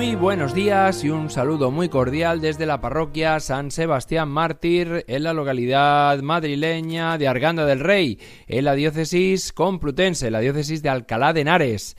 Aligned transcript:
Muy 0.00 0.14
buenos 0.14 0.54
días 0.54 1.04
y 1.04 1.10
un 1.10 1.28
saludo 1.28 1.70
muy 1.70 1.90
cordial 1.90 2.40
desde 2.40 2.64
la 2.64 2.80
parroquia 2.80 3.38
San 3.38 3.70
Sebastián 3.70 4.30
Mártir 4.30 5.04
en 5.06 5.22
la 5.22 5.34
localidad 5.34 6.18
madrileña 6.22 7.18
de 7.18 7.28
Arganda 7.28 7.66
del 7.66 7.80
Rey, 7.80 8.18
en 8.46 8.64
la 8.64 8.74
diócesis 8.74 9.52
complutense, 9.52 10.30
la 10.30 10.40
diócesis 10.40 10.82
de 10.82 10.88
Alcalá 10.88 11.34
de 11.34 11.42
Henares. 11.42 11.98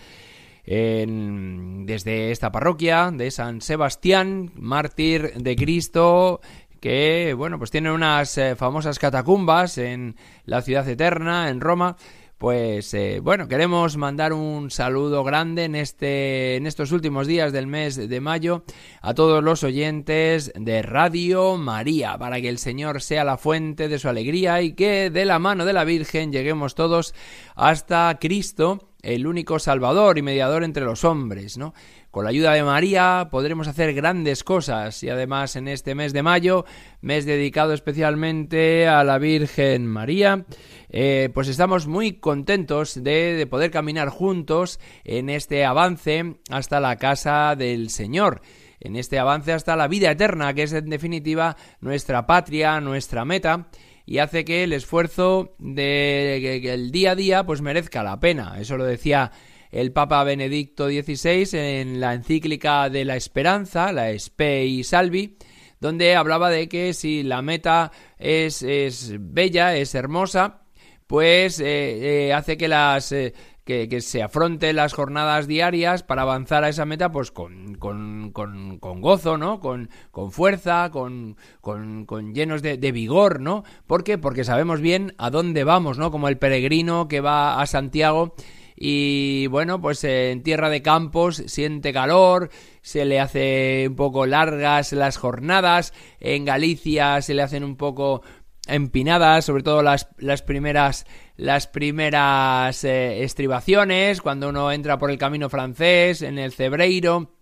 desde 0.65 2.31
esta 2.31 2.51
parroquia 2.51 3.11
de 3.13 3.29
San 3.29 3.61
Sebastián, 3.61 4.51
mártir 4.55 5.33
de 5.35 5.55
Cristo, 5.55 6.41
que 6.79 7.35
bueno, 7.37 7.59
pues 7.59 7.69
tiene 7.69 7.91
unas 7.91 8.35
eh, 8.39 8.55
famosas 8.55 8.97
catacumbas 8.97 9.77
en 9.77 10.15
la 10.45 10.63
ciudad 10.63 10.89
eterna, 10.89 11.49
en 11.49 11.61
Roma, 11.61 11.97
pues 12.41 12.95
eh, 12.95 13.19
bueno, 13.21 13.47
queremos 13.47 13.97
mandar 13.97 14.33
un 14.33 14.71
saludo 14.71 15.23
grande 15.23 15.65
en, 15.65 15.75
este, 15.75 16.55
en 16.55 16.65
estos 16.65 16.91
últimos 16.91 17.27
días 17.27 17.53
del 17.53 17.67
mes 17.67 18.09
de 18.09 18.19
mayo 18.19 18.63
a 19.03 19.13
todos 19.13 19.43
los 19.43 19.63
oyentes 19.63 20.51
de 20.55 20.81
Radio 20.81 21.57
María, 21.57 22.17
para 22.17 22.41
que 22.41 22.49
el 22.49 22.57
Señor 22.57 23.03
sea 23.03 23.23
la 23.23 23.37
fuente 23.37 23.87
de 23.87 23.99
su 23.99 24.09
alegría 24.09 24.59
y 24.63 24.73
que 24.73 25.11
de 25.11 25.25
la 25.25 25.37
mano 25.37 25.65
de 25.65 25.73
la 25.73 25.83
Virgen 25.83 26.31
lleguemos 26.31 26.73
todos 26.73 27.13
hasta 27.55 28.17
Cristo, 28.19 28.89
el 29.03 29.27
único 29.27 29.59
Salvador 29.59 30.17
y 30.17 30.23
mediador 30.23 30.63
entre 30.63 30.83
los 30.83 31.03
hombres, 31.03 31.59
¿no? 31.59 31.75
Con 32.11 32.25
la 32.25 32.31
ayuda 32.31 32.51
de 32.51 32.63
María 32.63 33.29
podremos 33.31 33.69
hacer 33.69 33.93
grandes 33.93 34.43
cosas 34.43 35.01
y 35.01 35.07
además 35.07 35.55
en 35.55 35.69
este 35.69 35.95
mes 35.95 36.11
de 36.11 36.21
mayo, 36.21 36.65
mes 36.99 37.25
dedicado 37.25 37.71
especialmente 37.71 38.85
a 38.85 39.05
la 39.05 39.17
Virgen 39.17 39.87
María, 39.87 40.45
eh, 40.89 41.29
pues 41.33 41.47
estamos 41.47 41.87
muy 41.87 42.19
contentos 42.19 43.01
de, 43.01 43.47
poder 43.49 43.71
caminar 43.71 44.09
juntos 44.09 44.81
en 45.05 45.29
este 45.29 45.63
avance 45.63 46.35
hasta 46.49 46.81
la 46.81 46.97
casa 46.97 47.55
del 47.55 47.89
Señor 47.89 48.41
en 48.83 48.95
este 48.95 49.19
avance 49.19 49.53
hasta 49.53 49.75
la 49.75 49.87
vida 49.87 50.09
eterna, 50.09 50.55
que 50.55 50.63
es 50.63 50.73
en 50.73 50.89
definitiva 50.89 51.55
nuestra 51.81 52.25
patria, 52.25 52.81
nuestra 52.81 53.25
meta, 53.25 53.67
y 54.07 54.17
hace 54.17 54.43
que 54.43 54.63
el 54.63 54.73
esfuerzo 54.73 55.55
de 55.59 56.73
el 56.73 56.91
día 56.91 57.11
a 57.11 57.15
día 57.15 57.45
pues 57.45 57.61
merezca 57.61 58.01
la 58.01 58.19
pena. 58.19 58.55
Eso 58.59 58.77
lo 58.77 58.83
decía 58.83 59.31
el 59.71 59.91
Papa 59.93 60.23
Benedicto 60.23 60.87
XVI 60.87 61.47
en 61.53 61.99
la 61.99 62.13
encíclica 62.13 62.89
de 62.89 63.05
la 63.05 63.15
esperanza, 63.15 63.91
la 63.91 64.17
Spei 64.17 64.83
Salvi, 64.83 65.37
donde 65.79 66.15
hablaba 66.15 66.49
de 66.49 66.67
que 66.69 66.93
si 66.93 67.23
la 67.23 67.41
meta 67.41 67.91
es, 68.17 68.61
es 68.61 69.15
bella, 69.19 69.75
es 69.75 69.95
hermosa, 69.95 70.61
pues 71.07 71.59
eh, 71.59 72.27
eh, 72.27 72.33
hace 72.33 72.55
que 72.57 72.67
las 72.67 73.11
eh, 73.11 73.33
que, 73.65 74.01
se 74.01 74.21
afronte 74.21 74.73
las 74.73 74.93
jornadas 74.93 75.47
diarias 75.47 76.03
para 76.03 76.23
avanzar 76.23 76.63
a 76.63 76.69
esa 76.69 76.85
meta 76.85 77.11
pues 77.11 77.31
con, 77.31 77.75
con, 77.75 78.31
con, 78.31 78.79
con 78.79 79.01
gozo, 79.01 79.37
¿no? 79.37 79.59
Con, 79.59 79.89
con 80.11 80.31
fuerza, 80.31 80.89
con, 80.91 81.37
con, 81.61 82.33
llenos 82.33 82.61
de, 82.61 82.77
de, 82.77 82.91
vigor, 82.91 83.39
¿no? 83.39 83.63
¿Por 83.87 84.03
qué? 84.03 84.17
Porque 84.17 84.43
sabemos 84.43 84.81
bien 84.81 85.13
a 85.17 85.29
dónde 85.29 85.63
vamos, 85.63 85.97
¿no? 85.97 86.11
Como 86.11 86.27
el 86.27 86.37
peregrino 86.37 87.07
que 87.07 87.21
va 87.21 87.61
a 87.61 87.65
Santiago 87.65 88.35
y 88.83 89.45
bueno, 89.45 89.79
pues 89.79 90.03
en 90.03 90.41
tierra 90.41 90.71
de 90.71 90.81
campos 90.81 91.43
siente 91.45 91.93
calor, 91.93 92.49
se 92.81 93.05
le 93.05 93.19
hace 93.19 93.85
un 93.87 93.95
poco 93.95 94.25
largas 94.25 94.91
las 94.93 95.17
jornadas, 95.17 95.93
en 96.19 96.45
Galicia 96.45 97.21
se 97.21 97.35
le 97.35 97.43
hacen 97.43 97.63
un 97.63 97.75
poco 97.75 98.23
empinadas, 98.65 99.45
sobre 99.45 99.61
todo 99.61 99.83
las, 99.83 100.07
las 100.17 100.41
primeras 100.41 101.05
las 101.37 101.67
primeras 101.67 102.83
eh, 102.83 103.23
estribaciones, 103.23 104.19
cuando 104.19 104.49
uno 104.49 104.71
entra 104.71 104.97
por 104.97 105.11
el 105.11 105.19
camino 105.19 105.47
francés, 105.47 106.23
en 106.23 106.39
el 106.39 106.51
Cebreiro 106.51 107.35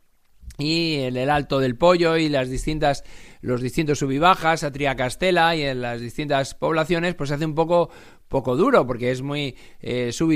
y 0.58 0.96
en 0.96 1.16
el 1.16 1.30
Alto 1.30 1.60
del 1.60 1.78
Pollo 1.78 2.18
y 2.18 2.28
las 2.28 2.50
distintas 2.50 3.06
los 3.42 3.62
distintos 3.62 4.00
subibajas 4.00 4.64
a 4.64 4.72
Triacastela 4.72 5.56
y 5.56 5.64
en 5.64 5.82
las 5.82 6.02
distintas 6.02 6.56
poblaciones, 6.56 7.16
pues 7.16 7.30
se 7.30 7.36
hace 7.36 7.46
un 7.46 7.56
poco 7.56 7.90
poco 8.30 8.56
duro 8.56 8.86
porque 8.86 9.12
es 9.12 9.22
muy 9.22 9.58
eh, 9.82 10.12
sub 10.14 10.30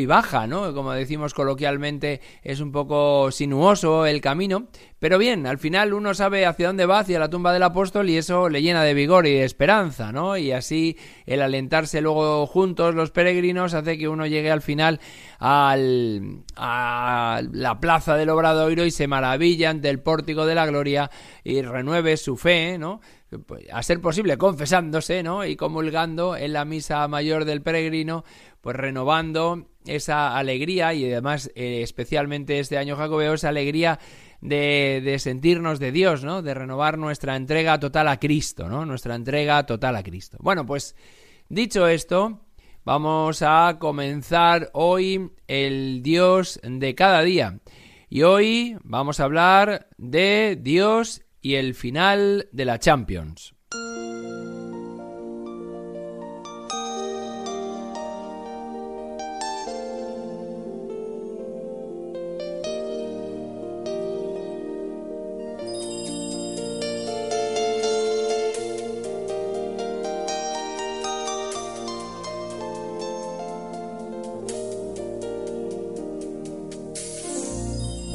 ¿no? 0.48 0.74
Como 0.74 0.92
decimos 0.92 1.34
coloquialmente, 1.34 2.20
es 2.42 2.60
un 2.60 2.72
poco 2.72 3.32
sinuoso 3.32 4.08
el 4.08 4.20
camino, 4.20 4.68
pero 4.98 5.20
bien, 5.20 5.46
al 5.46 5.60
final 5.60 5.94
uno 5.94 6.16
sabe 6.16 6.46
hacia 6.46 6.68
dónde 6.68 6.88
va, 6.88 7.00
hacia 7.00 7.20
la 7.20 7.30
tumba 7.30 7.54
del 7.54 7.62
apóstol 7.62 8.10
y 8.10 8.18
eso 8.18 8.50
le 8.50 8.64
llena 8.64 8.84
de 8.84 8.96
vigor 8.96 9.28
y 9.28 9.34
de 9.34 9.44
esperanza, 9.44 10.12
¿no? 10.12 10.38
Y 10.38 10.52
así 10.52 10.98
el 11.28 11.42
alentarse 11.44 12.02
luego 12.02 12.48
juntos 12.48 12.96
los 12.96 13.12
peregrinos 13.12 13.76
hace 13.76 13.98
que 13.98 14.08
uno 14.08 14.26
llegue 14.26 14.50
al 14.50 14.62
final 14.62 15.00
al, 15.38 16.44
a 16.56 17.42
la 17.52 17.80
plaza 17.80 18.16
del 18.16 18.30
Obradoiro 18.30 18.86
y 18.86 18.92
se 18.92 19.08
maravilla 19.08 19.70
ante 19.70 19.90
el 19.90 20.00
pórtico 20.00 20.48
de 20.48 20.56
la 20.56 20.66
gloria 20.66 21.12
y 21.44 21.62
renueve 21.62 22.18
su 22.18 22.38
fe, 22.38 22.80
¿no? 22.80 23.02
A 23.72 23.84
ser 23.84 24.02
posible 24.02 24.38
confesándose, 24.38 25.24
¿no? 25.24 25.46
Y 25.46 25.56
comulgando 25.56 26.36
en 26.36 26.54
la 26.54 26.66
misa 26.66 27.08
mayor 27.08 27.46
del 27.46 27.62
peregrino, 27.62 28.24
pues 28.62 28.76
renovando 28.76 29.68
esa 29.86 30.38
alegría 30.38 30.94
y 30.94 31.12
además 31.12 31.52
eh, 31.56 31.82
especialmente 31.82 32.60
este 32.60 32.78
año 32.78 32.96
jacobeo 32.96 33.34
esa 33.34 33.50
alegría 33.50 34.00
de, 34.42 35.02
de, 35.04 35.20
sentirnos 35.20 35.80
de 35.80 35.92
Dios, 35.92 36.24
¿no? 36.24 36.42
De 36.42 36.54
renovar 36.54 36.98
nuestra 36.98 37.36
entrega 37.36 37.80
total 37.80 38.08
a 38.08 38.20
Cristo, 38.20 38.68
¿no? 38.70 38.86
Nuestra 38.86 39.16
entrega 39.16 39.66
total 39.66 39.96
a 39.96 40.04
Cristo. 40.04 40.38
Bueno, 40.42 40.66
pues 40.66 40.96
dicho 41.50 41.88
esto, 41.88 42.42
vamos 42.84 43.42
a 43.42 43.78
comenzar 43.80 44.70
hoy 44.74 45.32
el 45.48 46.02
Dios 46.04 46.60
de 46.64 46.96
cada 46.96 47.22
día. 47.22 47.60
Y 48.14 48.22
hoy 48.22 48.78
vamos 48.84 49.20
a 49.20 49.24
hablar 49.24 49.88
de 49.98 50.56
Dios 50.62 51.23
y 51.44 51.56
el 51.56 51.76
final 51.76 52.48
de 52.52 52.66
la 52.66 52.80
Champions. 52.80 53.53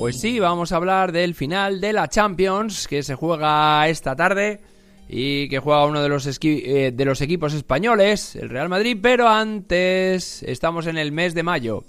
Pues 0.08 0.20
sí, 0.20 0.40
vamos 0.40 0.72
a 0.72 0.76
hablar 0.76 1.12
del 1.12 1.34
final 1.34 1.82
de 1.82 1.93
la 1.93 2.08
Champions 2.08 2.88
que 2.88 3.02
se 3.02 3.14
juega 3.14 3.87
esta 3.88 4.16
tarde 4.16 4.58
y 5.06 5.50
que 5.50 5.58
juega 5.58 5.84
uno 5.84 6.00
de 6.00 6.08
los, 6.08 6.26
eh, 6.43 6.93
de 6.94 7.05
los 7.05 7.20
equipos 7.20 7.52
españoles, 7.52 8.34
el 8.34 8.49
Real 8.49 8.70
Madrid, 8.70 8.96
pero 9.02 9.28
antes 9.28 10.43
estamos 10.44 10.87
en 10.87 10.96
el 10.96 11.12
mes 11.12 11.34
de 11.34 11.43
mayo. 11.43 11.84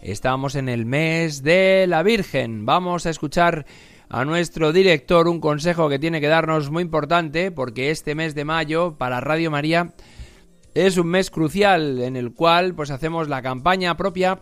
Estamos 0.00 0.54
en 0.54 0.70
el 0.70 0.86
mes 0.86 1.42
de 1.42 1.84
la 1.86 2.02
Virgen. 2.02 2.64
Vamos 2.64 3.04
a 3.04 3.10
escuchar 3.10 3.66
a 4.08 4.24
nuestro 4.24 4.72
director 4.72 5.28
un 5.28 5.38
consejo 5.38 5.90
que 5.90 5.98
tiene 5.98 6.22
que 6.22 6.28
darnos 6.28 6.70
muy 6.70 6.82
importante 6.82 7.50
porque 7.50 7.90
este 7.90 8.14
mes 8.14 8.34
de 8.34 8.46
mayo 8.46 8.96
para 8.96 9.20
Radio 9.20 9.50
María 9.50 9.92
es 10.72 10.96
un 10.96 11.08
mes 11.08 11.30
crucial 11.30 12.00
en 12.00 12.16
el 12.16 12.32
cual 12.32 12.74
pues 12.74 12.90
hacemos 12.90 13.28
la 13.28 13.42
campaña 13.42 13.94
propia 13.94 14.40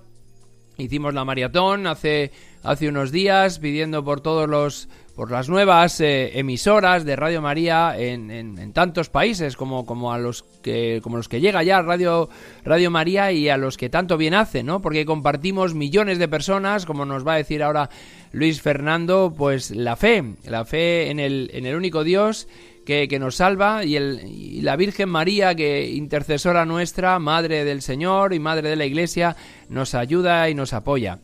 Hicimos 0.78 1.14
la 1.14 1.24
maratón 1.24 1.86
hace 1.86 2.30
hace 2.66 2.88
unos 2.88 3.12
días 3.12 3.58
pidiendo 3.58 4.04
por 4.04 4.20
todos 4.20 4.48
los 4.48 4.88
por 5.14 5.30
las 5.30 5.48
nuevas 5.48 5.98
eh, 6.00 6.38
emisoras 6.38 7.06
de 7.06 7.16
Radio 7.16 7.40
María 7.40 7.94
en, 7.96 8.30
en, 8.30 8.72
tantos 8.74 9.08
países 9.08 9.56
como, 9.56 9.86
como 9.86 10.12
a 10.12 10.18
los 10.18 10.42
que 10.62 11.00
como 11.02 11.16
los 11.16 11.28
que 11.28 11.40
llega 11.40 11.62
ya 11.62 11.80
Radio 11.80 12.28
Radio 12.64 12.90
María 12.90 13.32
y 13.32 13.48
a 13.48 13.56
los 13.56 13.78
que 13.78 13.88
tanto 13.88 14.18
bien 14.18 14.34
hace, 14.34 14.62
¿no? 14.62 14.82
Porque 14.82 15.06
compartimos 15.06 15.74
millones 15.74 16.18
de 16.18 16.28
personas, 16.28 16.84
como 16.84 17.06
nos 17.06 17.26
va 17.26 17.34
a 17.34 17.38
decir 17.38 17.62
ahora 17.62 17.88
Luis 18.32 18.60
Fernando, 18.60 19.32
pues 19.36 19.70
la 19.70 19.96
fe, 19.96 20.34
la 20.44 20.64
fe 20.66 21.10
en 21.10 21.18
el 21.18 21.50
en 21.54 21.64
el 21.64 21.76
único 21.76 22.04
Dios 22.04 22.46
que, 22.84 23.08
que, 23.08 23.18
nos 23.18 23.36
salva 23.36 23.84
y, 23.84 23.96
el, 23.96 24.20
y 24.24 24.60
la 24.60 24.76
Virgen 24.76 25.08
María, 25.08 25.54
que 25.54 25.90
intercesora 25.90 26.64
nuestra, 26.64 27.18
Madre 27.18 27.64
del 27.64 27.82
Señor 27.82 28.32
y 28.34 28.38
Madre 28.38 28.70
de 28.70 28.76
la 28.76 28.86
Iglesia, 28.86 29.36
nos 29.68 29.94
ayuda 29.94 30.48
y 30.50 30.54
nos 30.54 30.72
apoya. 30.72 31.18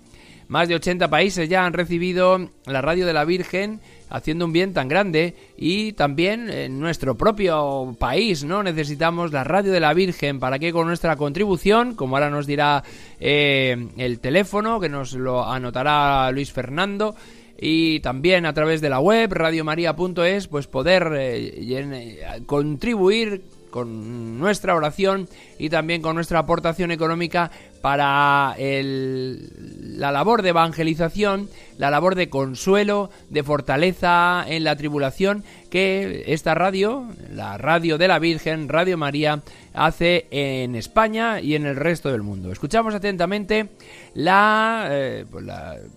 Más 0.52 0.68
de 0.68 0.74
80 0.74 1.08
países 1.08 1.48
ya 1.48 1.64
han 1.64 1.72
recibido 1.72 2.50
la 2.66 2.82
radio 2.82 3.06
de 3.06 3.14
la 3.14 3.24
Virgen 3.24 3.80
haciendo 4.10 4.44
un 4.44 4.52
bien 4.52 4.74
tan 4.74 4.86
grande 4.86 5.34
y 5.56 5.92
también 5.92 6.50
en 6.50 6.78
nuestro 6.78 7.16
propio 7.16 7.96
país, 7.98 8.44
¿no? 8.44 8.62
Necesitamos 8.62 9.32
la 9.32 9.44
radio 9.44 9.72
de 9.72 9.80
la 9.80 9.94
Virgen. 9.94 10.40
Para 10.40 10.58
que 10.58 10.70
con 10.70 10.86
nuestra 10.86 11.16
contribución, 11.16 11.94
como 11.94 12.16
ahora 12.16 12.28
nos 12.28 12.46
dirá 12.46 12.84
eh, 13.18 13.88
el 13.96 14.20
teléfono, 14.20 14.78
que 14.78 14.90
nos 14.90 15.14
lo 15.14 15.42
anotará 15.42 16.30
Luis 16.32 16.52
Fernando, 16.52 17.16
y 17.58 18.00
también 18.00 18.44
a 18.44 18.52
través 18.52 18.82
de 18.82 18.90
la 18.90 19.00
web 19.00 19.32
radiomaria.es 19.32 20.48
pues 20.48 20.66
poder 20.66 21.12
eh, 21.16 22.42
contribuir 22.44 23.42
con 23.72 24.38
nuestra 24.38 24.76
oración 24.76 25.28
y 25.58 25.68
también 25.68 26.02
con 26.02 26.14
nuestra 26.14 26.38
aportación 26.38 26.92
económica 26.92 27.50
para 27.80 28.54
la 28.56 30.12
labor 30.12 30.42
de 30.42 30.50
evangelización, 30.50 31.48
la 31.78 31.90
labor 31.90 32.14
de 32.14 32.28
consuelo, 32.28 33.10
de 33.28 33.42
fortaleza 33.42 34.44
en 34.46 34.62
la 34.62 34.76
tribulación 34.76 35.42
que 35.68 36.22
esta 36.28 36.54
radio, 36.54 37.08
la 37.32 37.58
radio 37.58 37.98
de 37.98 38.06
la 38.06 38.20
Virgen, 38.20 38.68
Radio 38.68 38.96
María, 38.96 39.42
hace 39.74 40.26
en 40.30 40.76
España 40.76 41.40
y 41.40 41.56
en 41.56 41.66
el 41.66 41.74
resto 41.74 42.12
del 42.12 42.22
mundo. 42.22 42.52
Escuchamos 42.52 42.94
atentamente 42.94 43.70
la, 44.14 44.86
eh, 44.90 45.24
pues 45.28 45.44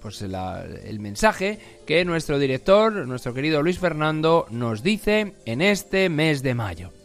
pues 0.02 0.22
el 0.22 1.00
mensaje 1.00 1.60
que 1.86 2.04
nuestro 2.04 2.40
director, 2.40 3.08
nuestro 3.08 3.34
querido 3.34 3.62
Luis 3.62 3.78
Fernando, 3.78 4.48
nos 4.50 4.82
dice 4.82 5.34
en 5.46 5.62
este 5.62 6.10
mes 6.10 6.42
de 6.42 6.56
mayo. 6.56 7.05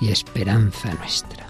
y 0.00 0.10
esperanza 0.10 0.92
nuestra. 0.94 1.46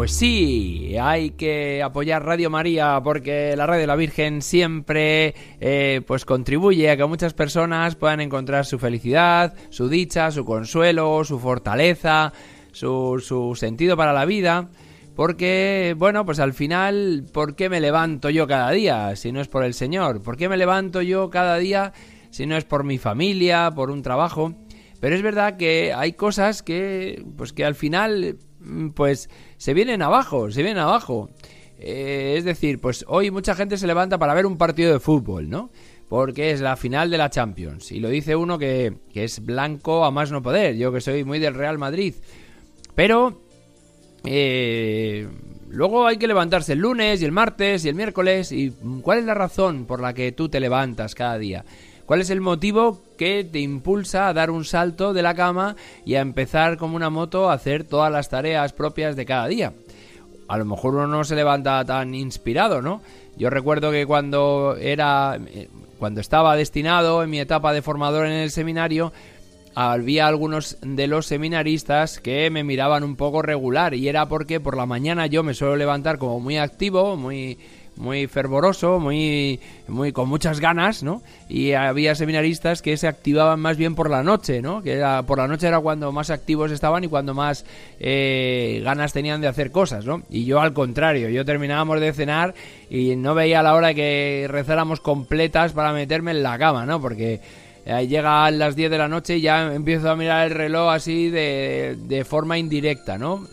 Pues 0.00 0.12
sí, 0.12 0.96
hay 0.98 1.32
que 1.32 1.82
apoyar 1.82 2.24
Radio 2.24 2.48
María 2.48 2.98
porque 3.04 3.54
la 3.54 3.66
Radio 3.66 3.82
de 3.82 3.86
la 3.86 3.96
Virgen 3.96 4.40
siempre 4.40 5.34
eh, 5.60 6.00
pues 6.06 6.24
contribuye 6.24 6.88
a 6.88 6.96
que 6.96 7.04
muchas 7.04 7.34
personas 7.34 7.96
puedan 7.96 8.22
encontrar 8.22 8.64
su 8.64 8.78
felicidad, 8.78 9.52
su 9.68 9.90
dicha, 9.90 10.30
su 10.30 10.46
consuelo, 10.46 11.22
su 11.24 11.38
fortaleza, 11.38 12.32
su, 12.72 13.22
su 13.22 13.54
sentido 13.54 13.94
para 13.94 14.14
la 14.14 14.24
vida. 14.24 14.70
Porque, 15.20 15.94
bueno, 15.98 16.24
pues 16.24 16.38
al 16.40 16.54
final, 16.54 17.26
¿por 17.30 17.54
qué 17.54 17.68
me 17.68 17.78
levanto 17.78 18.30
yo 18.30 18.46
cada 18.46 18.70
día 18.70 19.14
si 19.16 19.32
no 19.32 19.42
es 19.42 19.48
por 19.48 19.64
el 19.64 19.74
Señor? 19.74 20.22
¿Por 20.22 20.38
qué 20.38 20.48
me 20.48 20.56
levanto 20.56 21.02
yo 21.02 21.28
cada 21.28 21.58
día 21.58 21.92
si 22.30 22.46
no 22.46 22.56
es 22.56 22.64
por 22.64 22.84
mi 22.84 22.96
familia, 22.96 23.70
por 23.70 23.90
un 23.90 24.00
trabajo? 24.00 24.54
Pero 24.98 25.14
es 25.14 25.20
verdad 25.20 25.58
que 25.58 25.92
hay 25.92 26.14
cosas 26.14 26.62
que, 26.62 27.22
pues 27.36 27.52
que 27.52 27.66
al 27.66 27.74
final, 27.74 28.38
mm, 28.60 28.92
pues 28.92 29.28
se 29.58 29.74
vienen 29.74 30.00
abajo, 30.00 30.50
se 30.50 30.62
vienen 30.62 30.82
abajo. 30.82 31.28
Eh, 31.78 32.36
es 32.38 32.44
decir, 32.44 32.80
pues 32.80 33.04
hoy 33.06 33.30
mucha 33.30 33.54
gente 33.54 33.76
se 33.76 33.86
levanta 33.86 34.16
para 34.16 34.32
ver 34.32 34.46
un 34.46 34.56
partido 34.56 34.90
de 34.90 35.00
fútbol, 35.00 35.50
¿no? 35.50 35.70
Porque 36.08 36.50
es 36.50 36.62
la 36.62 36.78
final 36.78 37.10
de 37.10 37.18
la 37.18 37.28
Champions. 37.28 37.92
Y 37.92 38.00
lo 38.00 38.08
dice 38.08 38.36
uno 38.36 38.58
que, 38.58 38.94
que 39.12 39.24
es 39.24 39.44
blanco 39.44 40.02
a 40.06 40.10
más 40.10 40.32
no 40.32 40.40
poder. 40.40 40.78
Yo 40.78 40.90
que 40.92 41.02
soy 41.02 41.24
muy 41.24 41.38
del 41.38 41.52
Real 41.52 41.76
Madrid. 41.76 42.14
Pero 42.94 43.49
eh, 44.24 45.28
luego 45.68 46.06
hay 46.06 46.16
que 46.16 46.26
levantarse 46.26 46.74
el 46.74 46.80
lunes 46.80 47.22
y 47.22 47.24
el 47.24 47.32
martes 47.32 47.84
y 47.84 47.88
el 47.88 47.94
miércoles. 47.94 48.52
¿Y 48.52 48.70
cuál 49.02 49.18
es 49.18 49.24
la 49.24 49.34
razón 49.34 49.86
por 49.86 50.00
la 50.00 50.14
que 50.14 50.32
tú 50.32 50.48
te 50.48 50.60
levantas 50.60 51.14
cada 51.14 51.38
día? 51.38 51.64
¿Cuál 52.06 52.22
es 52.22 52.30
el 52.30 52.40
motivo 52.40 53.02
que 53.16 53.44
te 53.44 53.60
impulsa 53.60 54.28
a 54.28 54.32
dar 54.32 54.50
un 54.50 54.64
salto 54.64 55.12
de 55.12 55.22
la 55.22 55.34
cama 55.34 55.76
y 56.04 56.16
a 56.16 56.20
empezar 56.20 56.76
como 56.76 56.96
una 56.96 57.08
moto 57.08 57.48
a 57.48 57.54
hacer 57.54 57.84
todas 57.84 58.10
las 58.10 58.28
tareas 58.28 58.72
propias 58.72 59.14
de 59.14 59.26
cada 59.26 59.46
día? 59.46 59.72
A 60.48 60.58
lo 60.58 60.64
mejor 60.64 60.96
uno 60.96 61.06
no 61.06 61.22
se 61.22 61.36
levanta 61.36 61.84
tan 61.84 62.14
inspirado, 62.14 62.82
¿no? 62.82 63.00
Yo 63.36 63.48
recuerdo 63.48 63.92
que 63.92 64.06
cuando 64.06 64.76
era 64.76 65.38
eh, 65.46 65.68
cuando 66.00 66.20
estaba 66.20 66.56
destinado 66.56 67.22
en 67.22 67.30
mi 67.30 67.38
etapa 67.38 67.72
de 67.72 67.82
formador 67.82 68.26
en 68.26 68.32
el 68.32 68.50
seminario, 68.50 69.12
había 69.74 70.26
algunos 70.26 70.78
de 70.82 71.06
los 71.06 71.26
seminaristas 71.26 72.20
que 72.20 72.50
me 72.50 72.64
miraban 72.64 73.04
un 73.04 73.16
poco 73.16 73.42
regular 73.42 73.94
y 73.94 74.08
era 74.08 74.26
porque 74.28 74.60
por 74.60 74.76
la 74.76 74.86
mañana 74.86 75.26
yo 75.26 75.42
me 75.42 75.54
suelo 75.54 75.76
levantar 75.76 76.18
como 76.18 76.40
muy 76.40 76.58
activo, 76.58 77.16
muy 77.16 77.58
muy 78.00 78.26
fervoroso, 78.26 78.98
muy, 78.98 79.60
muy 79.86 80.12
con 80.12 80.28
muchas 80.28 80.58
ganas, 80.58 81.02
¿no? 81.02 81.22
Y 81.48 81.72
había 81.72 82.14
seminaristas 82.14 82.82
que 82.82 82.96
se 82.96 83.06
activaban 83.06 83.60
más 83.60 83.76
bien 83.76 83.94
por 83.94 84.08
la 84.08 84.22
noche, 84.22 84.62
¿no? 84.62 84.82
Que 84.82 84.94
era, 84.94 85.22
por 85.24 85.38
la 85.38 85.46
noche 85.46 85.68
era 85.68 85.80
cuando 85.80 86.10
más 86.10 86.30
activos 86.30 86.72
estaban 86.72 87.04
y 87.04 87.08
cuando 87.08 87.34
más 87.34 87.64
eh, 87.98 88.80
ganas 88.82 89.12
tenían 89.12 89.40
de 89.40 89.48
hacer 89.48 89.70
cosas, 89.70 90.06
¿no? 90.06 90.22
Y 90.30 90.46
yo 90.46 90.60
al 90.60 90.72
contrario, 90.72 91.28
yo 91.28 91.44
terminábamos 91.44 92.00
de 92.00 92.12
cenar 92.12 92.54
y 92.88 93.16
no 93.16 93.34
veía 93.34 93.62
la 93.62 93.74
hora 93.74 93.88
de 93.88 93.94
que 93.94 94.46
rezáramos 94.48 95.00
completas 95.00 95.72
para 95.72 95.92
meterme 95.92 96.30
en 96.30 96.42
la 96.42 96.58
cama, 96.58 96.86
¿no? 96.86 97.00
Porque 97.00 97.40
eh, 97.84 98.06
llega 98.06 98.44
a 98.44 98.50
las 98.50 98.76
10 98.76 98.90
de 98.90 98.98
la 98.98 99.08
noche 99.08 99.36
y 99.36 99.42
ya 99.42 99.74
empiezo 99.74 100.10
a 100.10 100.16
mirar 100.16 100.48
el 100.48 100.54
reloj 100.54 100.90
así 100.90 101.30
de, 101.30 101.96
de 102.00 102.24
forma 102.24 102.58
indirecta, 102.58 103.18
¿no? 103.18 103.46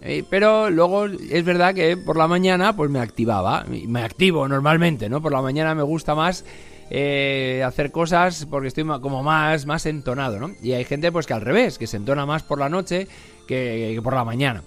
Eh, 0.00 0.24
pero 0.30 0.70
luego 0.70 1.06
es 1.06 1.44
verdad 1.44 1.74
que 1.74 1.96
por 1.96 2.16
la 2.16 2.28
mañana 2.28 2.74
pues 2.76 2.90
me 2.90 3.00
activaba, 3.00 3.64
me 3.68 4.02
activo 4.02 4.46
normalmente, 4.46 5.08
¿no? 5.08 5.20
Por 5.20 5.32
la 5.32 5.42
mañana 5.42 5.74
me 5.74 5.82
gusta 5.82 6.14
más 6.14 6.44
eh, 6.90 7.62
hacer 7.66 7.90
cosas 7.90 8.46
porque 8.48 8.68
estoy 8.68 8.84
como 8.84 9.22
más, 9.22 9.66
más 9.66 9.86
entonado, 9.86 10.38
¿no? 10.38 10.52
Y 10.62 10.72
hay 10.72 10.84
gente 10.84 11.10
pues 11.10 11.26
que 11.26 11.34
al 11.34 11.42
revés, 11.42 11.78
que 11.78 11.86
se 11.86 11.96
entona 11.96 12.26
más 12.26 12.42
por 12.42 12.58
la 12.58 12.68
noche 12.68 13.08
que, 13.46 14.00
por 14.02 14.14
la 14.14 14.24
mañana. 14.24 14.62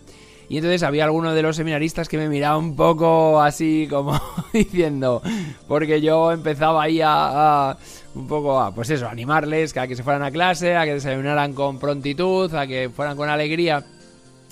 Y 0.49 0.57
entonces 0.57 0.83
había 0.83 1.05
alguno 1.05 1.33
de 1.33 1.41
los 1.41 1.55
seminaristas 1.55 2.09
que 2.09 2.17
me 2.17 2.27
miraba 2.27 2.57
un 2.57 2.75
poco 2.75 3.41
así 3.41 3.87
como 3.89 4.19
diciendo, 4.53 5.21
porque 5.67 6.01
yo 6.01 6.33
empezaba 6.33 6.83
ahí 6.83 6.99
a, 7.01 7.77
un 8.15 8.27
poco 8.27 8.59
a, 8.59 8.73
pues 8.73 8.89
eso, 8.89 9.07
animarles 9.07 9.75
a 9.77 9.87
que 9.87 9.95
se 9.95 10.03
fueran 10.03 10.23
a 10.23 10.31
clase, 10.31 10.75
a 10.75 10.85
que 10.85 10.93
desayunaran 10.93 11.53
con 11.53 11.79
prontitud, 11.79 12.53
a 12.53 12.67
que 12.67 12.89
fueran 12.89 13.17
con 13.17 13.29
alegría 13.29 13.83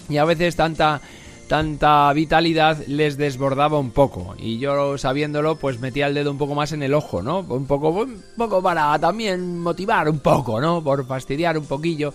y 0.08 0.18
a 0.18 0.26
veces 0.26 0.56
tanta 0.56 1.02
tanta 1.48 2.14
vitalidad 2.14 2.78
les 2.86 3.18
desbordaba 3.18 3.80
un 3.80 3.90
poco 3.90 4.36
y 4.38 4.60
yo 4.60 5.00
sabiéndolo 5.00 5.56
pues 5.56 5.80
metía 5.80 6.06
el 6.06 6.14
dedo 6.14 6.30
un 6.30 6.38
poco 6.38 6.54
más 6.54 6.74
en 6.74 6.84
el 6.84 6.94
ojo, 6.94 7.24
¿no? 7.24 7.40
Un 7.40 7.66
poco 7.66 7.90
un 7.90 8.22
poco 8.38 8.62
para 8.62 8.98
también 9.00 9.60
motivar 9.60 10.08
un 10.08 10.20
poco, 10.20 10.62
¿no? 10.62 10.84
Por 10.84 11.06
fastidiar 11.08 11.58
un 11.58 11.66
poquillo. 11.66 12.14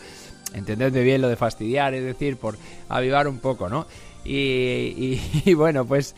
Entendedme 0.54 1.02
bien 1.02 1.20
lo 1.20 1.28
de 1.28 1.34
fastidiar, 1.34 1.94
es 1.94 2.04
decir, 2.04 2.36
por 2.36 2.56
avivar 2.88 3.26
un 3.26 3.38
poco, 3.38 3.68
¿no? 3.68 3.86
Y, 4.24 5.18
bueno, 5.56 5.84
pues 5.84 6.14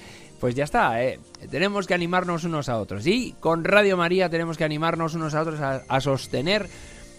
pues 0.47 0.55
ya 0.55 0.63
está, 0.63 1.03
¿eh? 1.03 1.19
tenemos 1.51 1.89
que 1.89 1.95
animarnos 1.95 2.45
unos 2.45 2.69
a 2.69 2.79
otros. 2.79 3.05
Y 3.09 3.35
con 3.41 3.65
Radio 3.65 3.97
María 3.97 4.31
tenemos 4.31 4.57
que 4.57 4.63
animarnos 4.63 5.15
unos 5.15 5.35
a 5.35 5.43
otros 5.43 5.59
a 5.61 6.01
sostener 6.01 6.69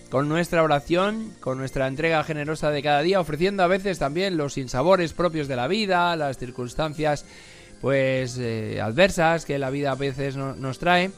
con 0.09 0.29
nuestra 0.29 0.63
oración, 0.63 1.33
con 1.41 1.57
nuestra 1.57 1.87
entrega 1.87 2.23
generosa 2.23 2.71
de 2.71 2.81
cada 2.81 3.01
día, 3.01 3.19
ofreciendo 3.19 3.63
a 3.63 3.67
veces 3.67 3.99
también 3.99 4.37
los 4.37 4.53
sinsabores 4.53 5.11
propios 5.11 5.49
de 5.49 5.57
la 5.57 5.67
vida, 5.67 6.15
las 6.15 6.37
circunstancias 6.37 7.25
pues 7.81 8.37
eh, 8.39 8.79
adversas 8.79 9.43
que 9.43 9.59
la 9.59 9.71
vida 9.71 9.91
a 9.91 9.95
veces 9.95 10.37
nos 10.37 10.79
trae, 10.79 11.11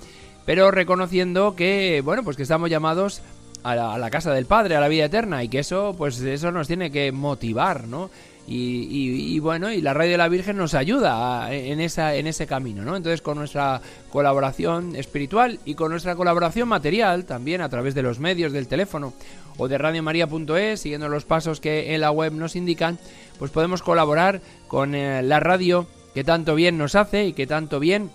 pero 0.47 0.71
reconociendo 0.71 1.55
que 1.55 2.01
bueno 2.03 2.23
pues 2.23 2.37
que 2.37 2.41
estamos 2.41 2.71
llamados 2.71 3.21
a 3.21 3.38
la, 3.63 3.93
a 3.93 3.97
la, 3.97 4.09
casa 4.09 4.33
del 4.33 4.45
Padre, 4.45 4.75
a 4.75 4.79
la 4.79 4.87
vida 4.87 5.05
eterna 5.05 5.43
y 5.43 5.49
que 5.49 5.59
eso 5.59 5.95
pues 5.97 6.19
eso 6.21 6.51
nos 6.51 6.67
tiene 6.67 6.91
que 6.91 7.11
motivar, 7.11 7.87
¿no? 7.87 8.09
Y, 8.51 9.37
bueno, 9.41 9.71
y 9.71 9.79
la 9.79 9.93
radio 9.93 10.13
de 10.13 10.17
la 10.17 10.27
Virgen 10.27 10.57
nos 10.57 10.73
ayuda 10.73 11.53
en, 11.53 11.79
esa, 11.79 12.15
en 12.15 12.25
ese 12.25 12.47
camino, 12.47 12.81
¿no? 12.81 12.95
Entonces 12.95 13.21
con 13.21 13.37
nuestra 13.37 13.79
colaboración 14.11 14.95
espiritual 14.95 15.59
y 15.65 15.75
con 15.75 15.91
nuestra 15.91 16.15
colaboración 16.15 16.67
material, 16.67 17.25
también 17.25 17.61
a 17.61 17.69
través 17.69 17.93
de 17.93 18.01
los 18.01 18.17
medios 18.17 18.51
del 18.51 18.67
teléfono 18.67 19.13
o 19.57 19.67
de 19.67 19.77
radiomaria.es, 19.77 20.79
siguiendo 20.79 21.09
los 21.09 21.25
pasos 21.25 21.59
que 21.61 21.93
en 21.93 22.01
la 22.01 22.09
web 22.09 22.33
nos 22.33 22.55
indican, 22.55 22.97
pues 23.37 23.51
podemos 23.51 23.83
colaborar 23.83 24.41
con 24.67 24.95
eh, 24.95 25.21
la 25.21 25.39
radio 25.39 25.85
que 26.15 26.23
tanto 26.23 26.55
bien 26.55 26.75
nos 26.75 26.95
hace 26.95 27.27
y 27.27 27.33
que 27.33 27.45
tanto 27.45 27.79
bien 27.79 28.09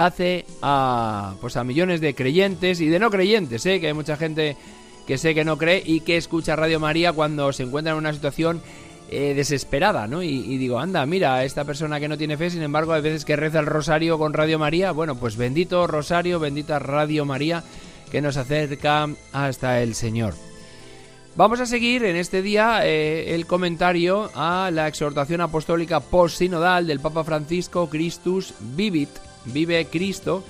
hace 0.00 0.46
a 0.62 1.34
pues 1.40 1.56
a 1.56 1.64
millones 1.64 2.00
de 2.00 2.14
creyentes 2.14 2.80
y 2.80 2.88
de 2.88 2.98
no 2.98 3.10
creyentes, 3.10 3.66
¿eh? 3.66 3.80
que 3.80 3.88
hay 3.88 3.92
mucha 3.92 4.16
gente 4.16 4.56
que 5.06 5.18
sé 5.18 5.34
que 5.34 5.44
no 5.44 5.58
cree 5.58 5.82
y 5.84 6.00
que 6.00 6.16
escucha 6.16 6.56
Radio 6.56 6.80
María 6.80 7.12
cuando 7.12 7.52
se 7.52 7.64
encuentra 7.64 7.92
en 7.92 7.98
una 7.98 8.12
situación 8.12 8.62
eh, 9.10 9.34
desesperada, 9.34 10.06
¿no? 10.06 10.22
Y, 10.22 10.56
digo, 10.56 10.78
anda, 10.78 11.04
mira, 11.04 11.44
esta 11.44 11.64
persona 11.64 11.98
que 11.98 12.06
no 12.06 12.16
tiene 12.16 12.36
fe, 12.36 12.48
sin 12.48 12.62
embargo, 12.62 12.92
hay 12.92 13.02
veces 13.02 13.24
que 13.24 13.34
reza 13.34 13.58
el 13.58 13.66
rosario 13.66 14.18
con 14.18 14.32
Radio 14.32 14.58
María. 14.58 14.92
Bueno, 14.92 15.16
pues 15.16 15.36
bendito 15.36 15.88
rosario, 15.88 16.38
bendita 16.38 16.78
Radio 16.78 17.24
María, 17.24 17.64
que 18.10 18.22
nos 18.22 18.36
acerca 18.36 19.08
hasta 19.32 19.82
el 19.82 19.96
Señor. 19.96 20.34
Vamos 21.34 21.58
a 21.58 21.66
seguir 21.66 22.04
en 22.04 22.14
este 22.14 22.40
día 22.40 22.86
eh, 22.86 23.34
el 23.34 23.46
comentario 23.46 24.30
a 24.34 24.70
la 24.72 24.86
exhortación 24.86 25.40
apostólica 25.40 25.98
post-sinodal 25.98 26.86
del 26.86 27.00
Papa 27.00 27.24
Francisco, 27.24 27.88
Christus 27.90 28.54
Vivit, 28.60 29.10
vive 29.46 29.86
Cristo, 29.86 30.44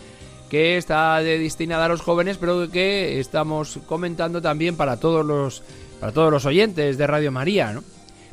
que 0.49 0.76
está 0.76 1.18
destinada 1.20 1.85
a 1.85 1.88
los 1.88 2.00
jóvenes, 2.00 2.37
pero 2.37 2.70
que 2.70 3.20
estamos 3.20 3.78
comentando 3.87 4.42
también 4.42 4.76
para 4.76 4.99
todos 4.99 5.25
los, 5.25 5.62
para 6.00 6.12
todos 6.12 6.32
los 6.32 6.44
oyentes 6.44 6.99
de 6.99 7.06
Radio 7.06 7.30
María, 7.30 7.73
¿no? 7.73 7.85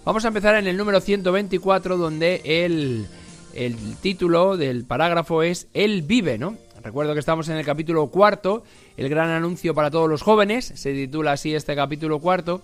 Vamos 0.04 0.24
a 0.24 0.30
empezar 0.30 0.56
en 0.56 0.68
el 0.68 0.78
número 0.78 1.02
124 1.02 1.98
donde 1.98 2.42
el, 2.44 3.08
el 3.54 3.76
título 3.98 4.56
del 4.56 4.86
parágrafo 4.86 5.44
es 5.44 5.68
Él 5.74 6.02
vive, 6.02 6.38
¿no? 6.38 6.56
Recuerdo 6.82 7.14
que 7.14 7.20
estamos 7.20 7.50
en 7.50 7.58
el 7.58 7.66
capítulo 7.66 8.08
cuarto, 8.08 8.64
el 8.96 9.10
gran 9.10 9.30
anuncio 9.30 9.76
para 9.76 9.92
todos 9.92 10.10
los 10.10 10.22
jóvenes, 10.22 10.72
se 10.76 10.94
titula 10.94 11.34
así 11.34 11.54
este 11.54 11.76
capítulo 11.76 12.20
cuarto, 12.20 12.62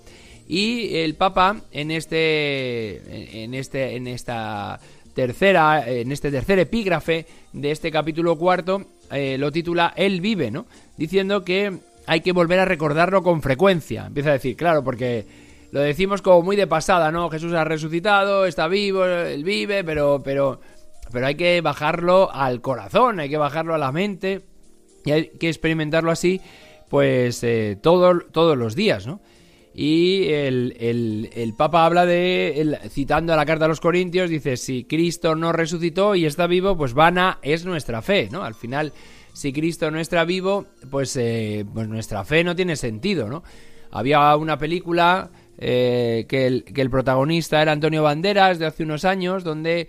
y 0.47 0.95
el 0.97 1.15
Papa 1.15 1.61
en 1.71 1.91
este, 1.91 3.43
en 3.43 3.53
este, 3.53 3.95
en 3.95 4.07
esta 4.07 4.79
tercera, 5.13 5.87
en 5.87 6.11
este 6.11 6.31
tercer 6.31 6.59
epígrafe 6.59 7.25
de 7.51 7.71
este 7.71 7.91
capítulo 7.91 8.37
cuarto, 8.37 8.83
eh, 9.11 9.37
lo 9.37 9.51
titula 9.51 9.93
Él 9.95 10.21
vive, 10.21 10.51
¿no? 10.51 10.65
Diciendo 10.97 11.43
que 11.43 11.77
hay 12.05 12.21
que 12.21 12.31
volver 12.31 12.59
a 12.59 12.65
recordarlo 12.65 13.23
con 13.23 13.41
frecuencia. 13.41 14.05
Empieza 14.07 14.29
a 14.29 14.33
decir, 14.33 14.55
claro, 14.55 14.83
porque 14.83 15.25
lo 15.71 15.79
decimos 15.79 16.21
como 16.21 16.41
muy 16.41 16.55
de 16.55 16.67
pasada, 16.67 17.11
¿no? 17.11 17.29
Jesús 17.29 17.53
ha 17.53 17.63
resucitado, 17.63 18.45
está 18.45 18.67
vivo, 18.67 19.05
él 19.05 19.43
vive, 19.43 19.83
pero, 19.83 20.21
pero, 20.23 20.59
pero 21.11 21.27
hay 21.27 21.35
que 21.35 21.61
bajarlo 21.61 22.31
al 22.33 22.61
corazón, 22.61 23.19
hay 23.19 23.29
que 23.29 23.37
bajarlo 23.37 23.73
a 23.73 23.77
la 23.77 23.91
mente 23.91 24.41
y 25.05 25.11
hay 25.11 25.27
que 25.29 25.49
experimentarlo 25.49 26.11
así, 26.11 26.41
pues 26.89 27.43
eh, 27.43 27.77
todos 27.81 28.57
los 28.57 28.75
días, 28.75 29.07
¿no? 29.07 29.19
Y 29.73 30.25
el, 30.27 31.29
el, 31.33 31.53
Papa 31.55 31.85
habla 31.85 32.05
de, 32.05 32.77
citando 32.89 33.33
a 33.33 33.35
la 33.35 33.45
carta 33.45 33.65
a 33.65 33.67
los 33.67 33.79
Corintios, 33.79 34.29
dice, 34.29 34.55
si 34.55 34.83
Cristo 34.83 35.35
no 35.35 35.51
resucitó 35.51 36.13
y 36.13 36.25
está 36.25 36.45
vivo, 36.45 36.77
pues 36.77 36.93
vana 36.93 37.39
es 37.41 37.65
nuestra 37.65 38.03
fe, 38.03 38.29
¿no? 38.31 38.43
Al 38.43 38.53
final, 38.53 38.93
si 39.33 39.51
Cristo 39.51 39.89
no 39.89 39.99
está 39.99 40.25
vivo, 40.25 40.65
pues, 40.91 41.15
eh, 41.17 41.65
pues 41.73 41.87
nuestra 41.87 42.23
fe 42.23 42.43
no 42.43 42.55
tiene 42.55 42.75
sentido, 42.75 43.27
¿no? 43.27 43.43
Había 43.89 44.35
una 44.35 44.59
película 44.59 45.31
eh, 45.57 46.25
que, 46.27 46.45
el, 46.45 46.63
que, 46.65 46.81
el, 46.81 46.91
protagonista 46.91 47.61
era 47.61 47.71
Antonio 47.71 48.03
Banderas 48.03 48.59
de 48.59 48.67
hace 48.67 48.83
unos 48.83 49.05
años, 49.05 49.43
donde 49.43 49.87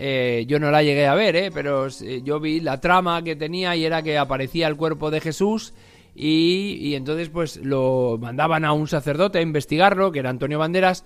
eh, 0.00 0.44
yo 0.46 0.60
no 0.60 0.70
la 0.70 0.84
llegué 0.84 1.08
a 1.08 1.14
ver, 1.16 1.34
eh, 1.34 1.50
pero 1.52 1.88
eh, 1.88 2.22
yo 2.22 2.38
vi 2.38 2.60
la 2.60 2.80
trama 2.80 3.22
que 3.24 3.34
tenía 3.34 3.74
y 3.74 3.84
era 3.84 4.00
que 4.00 4.16
aparecía 4.16 4.68
el 4.68 4.76
cuerpo 4.76 5.10
de 5.10 5.20
Jesús 5.20 5.74
y, 6.20 6.94
entonces 6.94 7.28
pues 7.28 7.58
lo 7.58 8.18
mandaban 8.20 8.64
a 8.64 8.72
un 8.72 8.88
sacerdote 8.88 9.38
a 9.38 9.42
investigarlo, 9.42 10.10
que 10.10 10.18
era 10.18 10.30
Antonio 10.30 10.58
Banderas, 10.58 11.04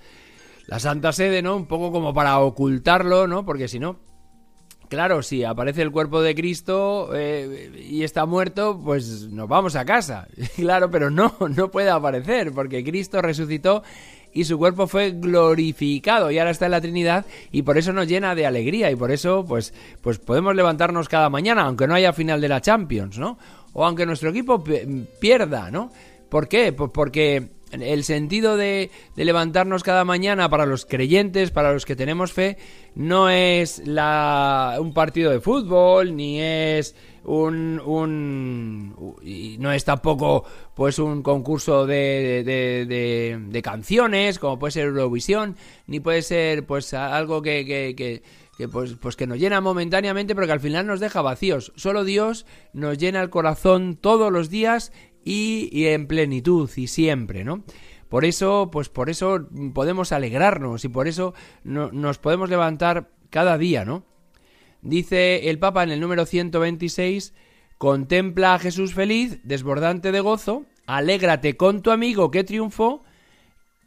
la 0.67 0.79
Santa 0.79 1.13
Sede, 1.13 1.43
¿no? 1.43 1.57
Un 1.57 1.67
poco 1.67 1.93
como 1.93 2.15
para 2.15 2.39
ocultarlo, 2.39 3.27
¿no? 3.27 3.45
Porque 3.45 3.69
si 3.69 3.79
no, 3.79 3.99
claro, 4.89 5.23
si 5.23 5.45
aparece 5.45 5.83
el 5.83 5.91
cuerpo 5.91 6.23
de 6.23 6.35
Cristo 6.35 7.11
eh, 7.15 7.71
y 7.91 8.05
está 8.05 8.25
muerto, 8.25 8.81
pues 8.83 9.29
nos 9.29 9.49
vamos 9.49 9.77
a 9.77 9.85
casa. 9.85 10.29
claro, 10.57 10.91
pero 10.91 11.11
no, 11.11 11.35
no 11.55 11.71
puede 11.71 11.91
aparecer, 11.91 12.53
porque 12.53 12.83
Cristo 12.83 13.21
resucitó 13.21 13.83
y 14.33 14.45
su 14.45 14.57
cuerpo 14.57 14.87
fue 14.87 15.11
glorificado 15.11 16.31
y 16.31 16.39
ahora 16.39 16.53
está 16.53 16.65
en 16.65 16.71
la 16.71 16.81
Trinidad 16.81 17.27
y 17.51 17.63
por 17.63 17.77
eso 17.77 17.93
nos 17.93 18.09
llena 18.09 18.35
de 18.35 18.47
alegría 18.47 18.91
y 18.91 18.97
por 18.97 19.11
eso 19.11 19.45
pues 19.47 19.75
pues 20.01 20.19
podemos 20.19 20.57
levantarnos 20.57 21.07
cada 21.11 21.29
mañana 21.29 21.65
aunque 21.65 21.87
no 21.87 21.95
haya 21.95 22.15
final 22.15 22.41
de 22.41 22.49
la 22.49 22.63
Champions, 22.63 23.19
¿no? 23.19 23.37
O 23.73 23.85
aunque 23.85 24.07
nuestro 24.07 24.31
equipo 24.31 24.63
pierda, 25.21 25.71
¿no? 25.71 25.91
¿Por 26.29 26.49
qué? 26.49 26.73
Pues 26.73 26.91
porque 26.93 27.51
el 27.73 28.05
sentido 28.05 28.57
de, 28.57 28.91
levantarnos 29.17 29.83
cada 29.83 30.05
mañana 30.05 30.49
para 30.49 30.67
los 30.67 30.85
creyentes, 30.85 31.51
para 31.51 31.73
los 31.73 31.87
que 31.87 31.97
tenemos 31.97 32.33
fe, 32.33 32.59
no 32.95 33.31
es 33.31 33.87
la, 33.87 34.77
un 34.79 34.93
partido 34.93 35.31
de 35.31 35.41
fútbol, 35.41 36.15
ni 36.15 36.41
es 36.41 36.95
un, 37.25 37.81
un 37.85 39.17
no 39.59 39.73
es 39.73 39.85
tampoco 39.85 40.45
pues 40.75 40.99
un 40.99 41.23
concurso 41.23 41.87
de, 41.87 42.43
de, 42.45 43.39
de, 43.49 43.63
canciones, 43.63 44.39
como 44.39 44.59
puede 44.59 44.73
ser 44.73 44.87
Eurovisión, 44.87 45.57
ni 45.87 46.01
puede 46.01 46.23
ser 46.23 46.67
pues 46.67 46.93
algo 46.93 47.41
que, 47.41 47.65
que, 47.65 47.95
que 47.97 48.23
que 48.57 48.69
pues, 48.69 48.95
pues 48.95 49.17
que 49.17 49.27
nos 49.27 49.39
llena 49.39 49.61
momentáneamente, 49.61 50.35
pero 50.35 50.47
que 50.47 50.53
al 50.53 50.61
final 50.61 50.87
nos 50.87 51.01
deja 51.01 51.23
vacíos. 51.23 51.73
Solo 51.77 52.05
Dios 52.05 52.47
nos 52.73 52.99
llena 52.99 53.23
el 53.23 53.31
corazón 53.31 53.97
todos 53.97 54.31
los 54.31 54.51
días 54.51 54.93
y, 55.25 55.87
en 55.87 56.07
plenitud 56.07 56.71
y 56.77 56.87
siempre, 56.87 57.45
¿no? 57.45 57.65
Por 58.09 58.25
eso, 58.25 58.69
pues 58.71 58.91
por 58.91 59.09
eso 59.09 59.49
podemos 59.73 60.13
alegrarnos 60.13 60.85
y 60.85 60.89
por 60.89 61.09
eso 61.09 61.33
nos 61.65 62.19
podemos 62.19 62.51
levantar 62.51 63.11
cada 63.31 63.57
día, 63.57 63.87
¿no? 63.87 64.05
Dice 64.83 65.49
el 65.49 65.59
Papa 65.59 65.83
en 65.83 65.91
el 65.91 66.01
número 66.01 66.27
126, 66.27 67.33
contempla 67.79 68.55
a 68.55 68.59
Jesús 68.59 68.93
feliz, 68.93 69.41
desbordante 69.45 70.13
de 70.13 70.21
gozo, 70.21 70.67
alégrate 70.87 71.57
con 71.57 71.81
tu 71.81 71.91
amigo 71.91 72.31
que 72.31 72.45
triunfó, 72.45 73.03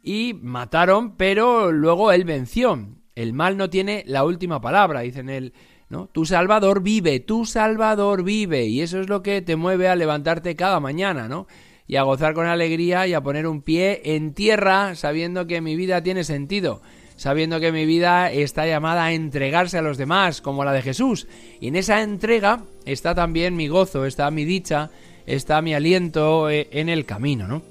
y 0.02 0.34
mataron, 0.34 1.16
pero 1.16 1.72
luego 1.72 2.12
él 2.12 2.24
venció. 2.24 2.88
El 3.16 3.32
mal 3.32 3.56
no 3.56 3.68
tiene 3.68 4.04
la 4.06 4.24
última 4.24 4.60
palabra, 4.60 5.00
dicen 5.00 5.28
él. 5.28 5.52
¿no? 5.88 6.08
Tu 6.12 6.24
Salvador 6.24 6.82
vive, 6.82 7.18
tu 7.18 7.44
Salvador 7.44 8.22
vive, 8.22 8.66
y 8.66 8.82
eso 8.82 9.00
es 9.00 9.08
lo 9.08 9.22
que 9.22 9.42
te 9.42 9.56
mueve 9.56 9.88
a 9.88 9.96
levantarte 9.96 10.54
cada 10.54 10.80
mañana, 10.80 11.28
¿no? 11.28 11.46
Y 11.88 11.96
a 11.96 12.02
gozar 12.02 12.34
con 12.34 12.46
alegría 12.46 13.06
y 13.06 13.14
a 13.14 13.22
poner 13.22 13.46
un 13.46 13.62
pie 13.62 14.02
en 14.04 14.34
tierra, 14.34 14.94
sabiendo 14.96 15.46
que 15.46 15.60
mi 15.60 15.76
vida 15.76 16.02
tiene 16.02 16.24
sentido, 16.24 16.82
sabiendo 17.16 17.60
que 17.60 17.72
mi 17.72 17.86
vida 17.86 18.30
está 18.30 18.66
llamada 18.66 19.04
a 19.04 19.12
entregarse 19.12 19.78
a 19.78 19.82
los 19.82 19.96
demás, 19.96 20.40
como 20.40 20.64
la 20.64 20.72
de 20.72 20.82
Jesús. 20.82 21.28
Y 21.60 21.68
en 21.68 21.76
esa 21.76 22.02
entrega 22.02 22.64
está 22.84 23.14
también 23.14 23.56
mi 23.56 23.68
gozo, 23.68 24.04
está 24.04 24.30
mi 24.30 24.44
dicha, 24.44 24.90
está 25.26 25.62
mi 25.62 25.74
aliento 25.74 26.50
eh, 26.50 26.68
en 26.72 26.88
el 26.88 27.04
camino, 27.04 27.46
¿no? 27.46 27.62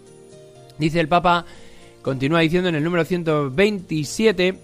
Dice 0.77 0.99
el 0.99 1.07
Papa 1.07 1.45
Continúa 2.05 2.41
diciendo 2.41 2.69
en 2.69 2.75
el 2.75 2.83
número 2.83 3.03
127 3.03 4.59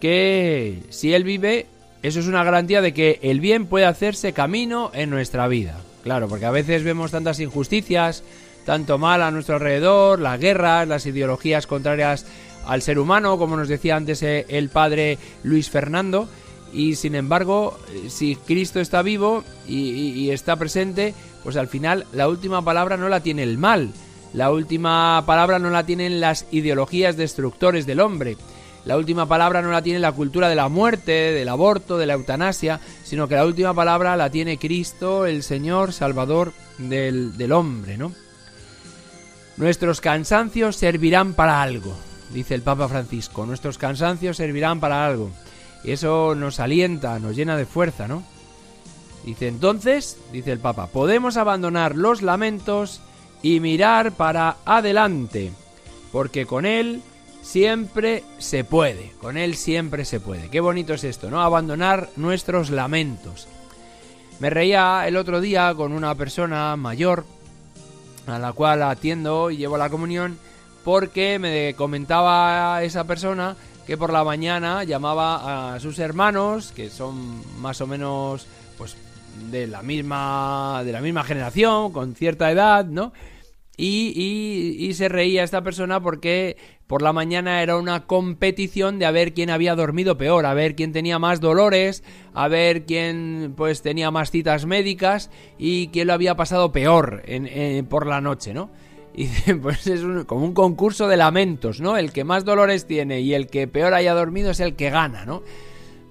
que 0.00 0.82
si 0.90 1.14
Él 1.14 1.24
vive, 1.24 1.66
eso 2.02 2.20
es 2.20 2.26
una 2.26 2.44
garantía 2.44 2.82
de 2.82 2.92
que 2.92 3.18
el 3.22 3.40
bien 3.40 3.66
puede 3.66 3.86
hacerse 3.86 4.32
camino 4.32 4.90
en 4.94 5.10
nuestra 5.10 5.48
vida. 5.48 5.78
Claro, 6.02 6.28
porque 6.28 6.44
a 6.44 6.50
veces 6.50 6.84
vemos 6.84 7.10
tantas 7.10 7.40
injusticias, 7.40 8.22
tanto 8.66 8.98
mal 8.98 9.22
a 9.22 9.30
nuestro 9.30 9.54
alrededor, 9.54 10.20
las 10.20 10.38
guerras, 10.38 10.86
las 10.86 11.06
ideologías 11.06 11.66
contrarias 11.66 12.26
al 12.66 12.82
ser 12.82 12.98
humano, 12.98 13.38
como 13.38 13.56
nos 13.56 13.68
decía 13.68 13.96
antes 13.96 14.22
eh, 14.22 14.44
el 14.48 14.68
padre 14.68 15.18
Luis 15.42 15.70
Fernando, 15.70 16.28
y 16.72 16.96
sin 16.96 17.14
embargo, 17.14 17.78
eh, 17.90 18.10
si 18.10 18.36
Cristo 18.36 18.80
está 18.80 19.02
vivo 19.02 19.44
y, 19.66 19.90
y, 19.90 20.30
está 20.30 20.56
presente, 20.56 21.14
pues 21.42 21.56
al 21.56 21.68
final 21.68 22.06
la 22.12 22.28
última 22.28 22.62
palabra 22.62 22.96
no 22.96 23.08
la 23.08 23.20
tiene 23.20 23.42
el 23.42 23.58
mal, 23.58 23.92
la 24.34 24.50
última 24.50 25.22
palabra 25.24 25.58
no 25.58 25.70
la 25.70 25.86
tienen 25.86 26.20
las 26.20 26.46
ideologías 26.50 27.16
destructores 27.16 27.86
del 27.86 28.00
hombre. 28.00 28.36
La 28.84 28.96
última 28.96 29.26
palabra 29.26 29.62
no 29.62 29.70
la 29.70 29.82
tiene 29.82 29.98
la 29.98 30.12
cultura 30.12 30.48
de 30.48 30.54
la 30.54 30.68
muerte, 30.68 31.12
del 31.12 31.48
aborto, 31.48 31.96
de 31.96 32.06
la 32.06 32.14
eutanasia, 32.14 32.80
sino 33.02 33.28
que 33.28 33.34
la 33.34 33.46
última 33.46 33.72
palabra 33.72 34.16
la 34.16 34.30
tiene 34.30 34.58
Cristo, 34.58 35.24
el 35.24 35.42
Señor 35.42 35.92
Salvador 35.92 36.52
del, 36.78 37.36
del 37.38 37.52
hombre, 37.52 37.96
¿no? 37.96 38.12
Nuestros 39.56 40.00
cansancios 40.00 40.76
servirán 40.76 41.32
para 41.32 41.62
algo, 41.62 41.94
dice 42.32 42.54
el 42.54 42.62
Papa 42.62 42.88
Francisco. 42.88 43.46
Nuestros 43.46 43.78
cansancios 43.78 44.36
servirán 44.36 44.80
para 44.80 45.06
algo. 45.06 45.30
Y 45.84 45.92
eso 45.92 46.34
nos 46.34 46.60
alienta, 46.60 47.18
nos 47.18 47.36
llena 47.36 47.56
de 47.56 47.66
fuerza, 47.66 48.08
¿no? 48.08 48.24
Dice 49.24 49.48
entonces, 49.48 50.18
dice 50.32 50.52
el 50.52 50.58
Papa, 50.58 50.88
podemos 50.88 51.36
abandonar 51.36 51.96
los 51.96 52.20
lamentos 52.20 53.00
y 53.42 53.60
mirar 53.60 54.12
para 54.12 54.56
adelante, 54.64 55.52
porque 56.12 56.44
con 56.44 56.66
Él 56.66 57.02
siempre 57.44 58.24
se 58.38 58.64
puede, 58.64 59.12
con 59.20 59.36
Él 59.36 59.54
siempre 59.54 60.04
se 60.04 60.18
puede. 60.18 60.48
Qué 60.48 60.60
bonito 60.60 60.94
es 60.94 61.04
esto, 61.04 61.30
¿no? 61.30 61.42
Abandonar 61.42 62.08
nuestros 62.16 62.70
lamentos. 62.70 63.46
Me 64.40 64.50
reía 64.50 65.06
el 65.06 65.16
otro 65.16 65.40
día 65.40 65.72
con 65.76 65.92
una 65.92 66.14
persona 66.14 66.74
mayor 66.76 67.24
a 68.26 68.38
la 68.38 68.52
cual 68.52 68.82
atiendo 68.82 69.50
y 69.50 69.58
llevo 69.58 69.76
la 69.76 69.90
comunión 69.90 70.38
porque 70.82 71.38
me 71.38 71.74
comentaba 71.74 72.82
esa 72.82 73.04
persona 73.04 73.56
que 73.86 73.98
por 73.98 74.12
la 74.12 74.24
mañana 74.24 74.82
llamaba 74.82 75.74
a 75.74 75.80
sus 75.80 75.98
hermanos 75.98 76.72
que 76.74 76.88
son 76.88 77.42
más 77.60 77.80
o 77.82 77.86
menos 77.86 78.46
pues 78.78 78.96
de 79.50 79.66
la 79.66 79.82
misma 79.82 80.82
de 80.84 80.92
la 80.92 81.02
misma 81.02 81.22
generación 81.22 81.92
con 81.92 82.14
cierta 82.14 82.50
edad 82.50 82.86
no 82.86 83.12
y, 83.76 84.76
y, 84.78 84.94
se 84.94 85.08
reía 85.08 85.42
esta 85.42 85.62
persona 85.62 86.00
porque 86.00 86.56
por 86.86 87.02
la 87.02 87.12
mañana 87.12 87.60
era 87.60 87.76
una 87.76 88.06
competición 88.06 89.00
de 89.00 89.06
a 89.06 89.10
ver 89.10 89.34
quién 89.34 89.50
había 89.50 89.74
dormido 89.74 90.16
peor, 90.16 90.46
a 90.46 90.54
ver 90.54 90.76
quién 90.76 90.92
tenía 90.92 91.18
más 91.18 91.40
dolores, 91.40 92.04
a 92.34 92.46
ver 92.46 92.84
quién 92.86 93.54
pues 93.56 93.82
tenía 93.82 94.12
más 94.12 94.30
citas 94.30 94.64
médicas 94.64 95.30
y 95.58 95.88
quién 95.88 96.06
lo 96.06 96.12
había 96.12 96.36
pasado 96.36 96.70
peor 96.70 97.22
en, 97.26 97.86
por 97.86 98.06
la 98.06 98.20
noche, 98.20 98.54
¿no? 98.54 98.70
Y 99.16 99.28
pues 99.54 99.86
es 99.86 100.02
como 100.26 100.44
un 100.44 100.54
concurso 100.54 101.06
de 101.06 101.16
lamentos, 101.16 101.80
¿no? 101.80 101.96
El 101.96 102.12
que 102.12 102.24
más 102.24 102.44
dolores 102.44 102.86
tiene 102.86 103.20
y 103.20 103.34
el 103.34 103.46
que 103.46 103.68
peor 103.68 103.94
haya 103.94 104.12
dormido 104.12 104.50
es 104.50 104.58
el 104.58 104.74
que 104.74 104.90
gana, 104.90 105.24
¿no? 105.24 105.42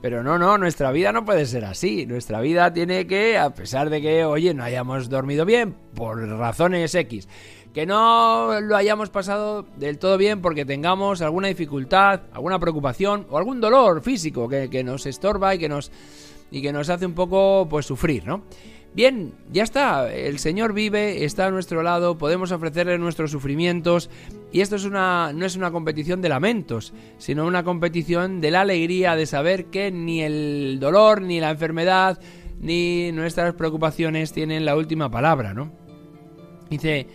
Pero 0.04 0.22
no, 0.22 0.38
no, 0.38 0.58
nuestra 0.58 0.92
vida 0.92 1.14
no 1.14 1.24
puede 1.24 1.46
ser 1.46 1.64
así. 1.64 2.06
Nuestra 2.06 2.42
vida 2.42 2.74
tiene 2.74 3.08
que, 3.08 3.38
a 3.38 3.52
pesar 3.52 3.90
de 3.90 4.02
que, 4.02 4.26
oye, 4.26 4.54
no 4.54 4.62
hayamos 4.62 5.08
dormido 5.08 5.46
bien, 5.46 5.78
por 5.96 6.28
razones 6.28 6.94
X, 6.94 7.30
que 7.74 7.86
no 7.86 8.60
lo 8.60 8.76
hayamos 8.76 9.10
pasado 9.10 9.66
del 9.78 10.00
todo 10.00 10.18
bien 10.18 10.42
porque 10.42 10.66
tengamos 10.66 11.22
alguna 11.22 11.48
dificultad, 11.48 12.24
alguna 12.34 12.60
preocupación 12.60 13.28
o 13.30 13.38
algún 13.38 13.62
dolor 13.62 14.02
físico 14.02 14.50
que, 14.50 14.70
que 14.70 14.84
nos 14.84 15.06
estorba 15.06 15.56
y 15.56 15.60
que 15.60 15.70
nos, 15.70 15.90
y 16.52 16.62
que 16.62 16.74
nos 16.74 16.90
hace 16.90 17.06
un 17.06 17.14
poco, 17.14 17.66
pues, 17.70 17.86
sufrir, 17.86 18.26
¿no? 18.28 18.44
Bien, 18.96 19.34
ya 19.52 19.64
está, 19.64 20.14
el 20.14 20.38
Señor 20.38 20.74
vive, 20.74 21.26
está 21.26 21.48
a 21.48 21.52
nuestro 21.52 21.82
lado, 21.82 22.16
podemos 22.20 22.52
ofrecerle 22.52 23.00
nuestros 23.00 23.32
sufrimientos 23.32 24.12
y 24.52 24.62
esto 24.62 24.76
es 24.76 24.86
una, 24.86 25.34
no 25.34 25.48
es 25.48 25.56
una 25.56 25.72
competición 25.72 26.22
de 26.22 26.30
lamentos, 26.30 26.94
sino 27.18 27.48
una 27.48 27.64
competición 27.64 28.40
de 28.40 28.52
la 28.52 28.62
alegría 28.62 29.16
de 29.16 29.26
saber 29.26 29.66
que 29.66 29.90
ni 29.90 30.22
el 30.22 30.78
dolor, 30.80 31.24
ni 31.24 31.40
la 31.40 31.50
enfermedad, 31.50 32.20
ni 32.60 33.12
nuestras 33.12 33.56
preocupaciones 33.56 34.32
tienen 34.32 34.64
la 34.64 34.76
última 34.76 35.10
palabra, 35.10 35.56
¿no? 35.56 35.72
Dice, 36.70 37.08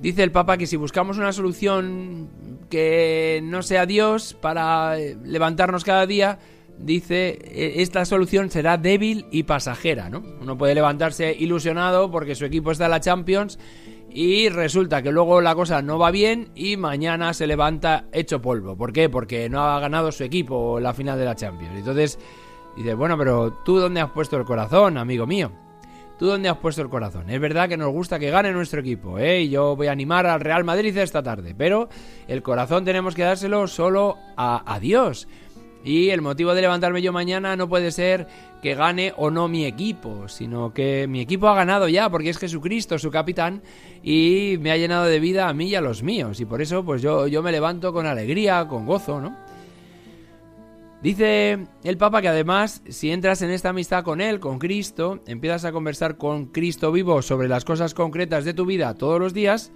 dice 0.00 0.22
el 0.22 0.32
Papa 0.32 0.56
que 0.56 0.66
si 0.66 0.76
buscamos 0.76 1.18
una 1.18 1.34
solución 1.34 2.30
que 2.70 3.40
no 3.44 3.62
sea 3.62 3.84
Dios 3.84 4.32
para 4.32 4.96
levantarnos 4.96 5.84
cada 5.84 6.06
día, 6.06 6.38
dice, 6.78 7.38
e, 7.42 7.82
esta 7.82 8.04
solución 8.04 8.50
será 8.50 8.76
débil 8.76 9.26
y 9.30 9.42
pasajera, 9.42 10.08
¿no? 10.08 10.22
Uno 10.40 10.56
puede 10.56 10.74
levantarse 10.74 11.34
ilusionado 11.38 12.10
porque 12.10 12.34
su 12.34 12.44
equipo 12.44 12.70
está 12.70 12.86
en 12.86 12.90
la 12.92 13.00
Champions 13.00 13.58
y 14.10 14.48
resulta 14.48 15.02
que 15.02 15.12
luego 15.12 15.40
la 15.40 15.54
cosa 15.54 15.82
no 15.82 15.98
va 15.98 16.10
bien 16.10 16.50
y 16.54 16.76
mañana 16.76 17.34
se 17.34 17.46
levanta 17.46 18.06
hecho 18.12 18.40
polvo. 18.40 18.76
¿Por 18.76 18.92
qué? 18.92 19.08
Porque 19.08 19.48
no 19.48 19.62
ha 19.62 19.80
ganado 19.80 20.12
su 20.12 20.24
equipo 20.24 20.80
la 20.80 20.94
final 20.94 21.18
de 21.18 21.24
la 21.24 21.34
Champions. 21.34 21.76
Entonces, 21.76 22.18
dice, 22.76 22.94
bueno, 22.94 23.18
pero 23.18 23.52
tú 23.64 23.78
dónde 23.78 24.00
has 24.00 24.10
puesto 24.10 24.36
el 24.36 24.44
corazón, 24.44 24.96
amigo 24.96 25.26
mío? 25.26 25.52
¿Tú 26.18 26.26
dónde 26.26 26.48
has 26.48 26.56
puesto 26.56 26.82
el 26.82 26.88
corazón? 26.88 27.30
Es 27.30 27.40
verdad 27.40 27.68
que 27.68 27.76
nos 27.76 27.92
gusta 27.92 28.18
que 28.18 28.30
gane 28.30 28.50
nuestro 28.50 28.80
equipo, 28.80 29.20
¿eh? 29.20 29.42
Y 29.42 29.50
yo 29.50 29.76
voy 29.76 29.86
a 29.86 29.92
animar 29.92 30.26
al 30.26 30.40
Real 30.40 30.64
Madrid 30.64 30.96
esta 30.96 31.22
tarde, 31.22 31.54
pero 31.56 31.88
el 32.26 32.42
corazón 32.42 32.84
tenemos 32.84 33.14
que 33.14 33.22
dárselo 33.22 33.68
solo 33.68 34.16
a, 34.36 34.74
a 34.74 34.80
Dios. 34.80 35.28
Y 35.84 36.10
el 36.10 36.20
motivo 36.20 36.54
de 36.54 36.62
levantarme 36.62 37.02
yo 37.02 37.12
mañana 37.12 37.56
no 37.56 37.68
puede 37.68 37.92
ser 37.92 38.26
que 38.62 38.74
gane 38.74 39.12
o 39.16 39.30
no 39.30 39.48
mi 39.48 39.64
equipo, 39.64 40.28
sino 40.28 40.74
que 40.74 41.06
mi 41.08 41.20
equipo 41.20 41.48
ha 41.48 41.54
ganado 41.54 41.88
ya, 41.88 42.10
porque 42.10 42.30
es 42.30 42.38
Jesucristo 42.38 42.98
su 42.98 43.10
capitán 43.10 43.62
y 44.02 44.56
me 44.60 44.72
ha 44.72 44.76
llenado 44.76 45.04
de 45.04 45.20
vida 45.20 45.48
a 45.48 45.54
mí 45.54 45.68
y 45.68 45.74
a 45.76 45.80
los 45.80 46.02
míos. 46.02 46.40
Y 46.40 46.44
por 46.44 46.60
eso 46.60 46.84
pues 46.84 47.00
yo, 47.00 47.26
yo 47.28 47.42
me 47.42 47.52
levanto 47.52 47.92
con 47.92 48.06
alegría, 48.06 48.66
con 48.68 48.86
gozo, 48.86 49.20
¿no? 49.20 49.36
Dice 51.02 51.68
el 51.84 51.96
Papa 51.96 52.20
que 52.20 52.28
además, 52.28 52.82
si 52.88 53.12
entras 53.12 53.40
en 53.42 53.50
esta 53.50 53.68
amistad 53.68 54.02
con 54.02 54.20
Él, 54.20 54.40
con 54.40 54.58
Cristo, 54.58 55.20
empiezas 55.28 55.64
a 55.64 55.70
conversar 55.70 56.16
con 56.16 56.46
Cristo 56.46 56.90
vivo 56.90 57.22
sobre 57.22 57.46
las 57.46 57.64
cosas 57.64 57.94
concretas 57.94 58.44
de 58.44 58.52
tu 58.52 58.66
vida 58.66 58.94
todos 58.94 59.20
los 59.20 59.32
días, 59.32 59.70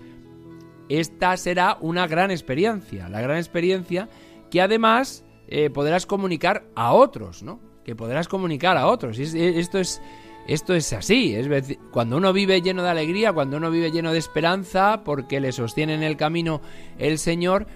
esta 0.89 1.37
será 1.37 1.79
una 1.81 2.09
gran 2.09 2.33
experiencia, 2.33 3.09
la 3.09 3.21
gran 3.21 3.37
experiencia 3.37 4.09
que 4.51 4.61
además 4.61 5.25
eh, 5.49 5.71
podrás 5.71 6.07
comunicar 6.07 6.65
a 6.75 6.93
otros, 6.93 7.43
¿no? 7.43 7.61
Que 7.85 7.97
podrás 7.97 8.29
comunicar 8.29 8.77
a 8.77 8.87
otros. 8.87 9.19
Eh, 9.19 9.59
esto 9.59 9.79
es, 9.79 10.01
esto 10.47 10.75
es 10.75 10.93
así. 10.93 11.35
Es 11.35 11.49
cuando 11.91 12.17
uno 12.17 12.33
vive 12.33 12.63
lleno 12.63 12.83
de 12.83 12.91
alegría, 12.91 13.33
cuando 13.33 13.57
uno 13.57 13.71
vive 13.71 13.91
lleno 13.91 14.13
de 14.13 14.19
esperanza, 14.19 15.03
porque 15.05 15.41
le 15.41 15.53
sostiene 15.53 15.95
en 15.95 16.03
el 16.03 16.17
camino 16.17 16.61
el 16.99 17.19
Señor, 17.19 17.67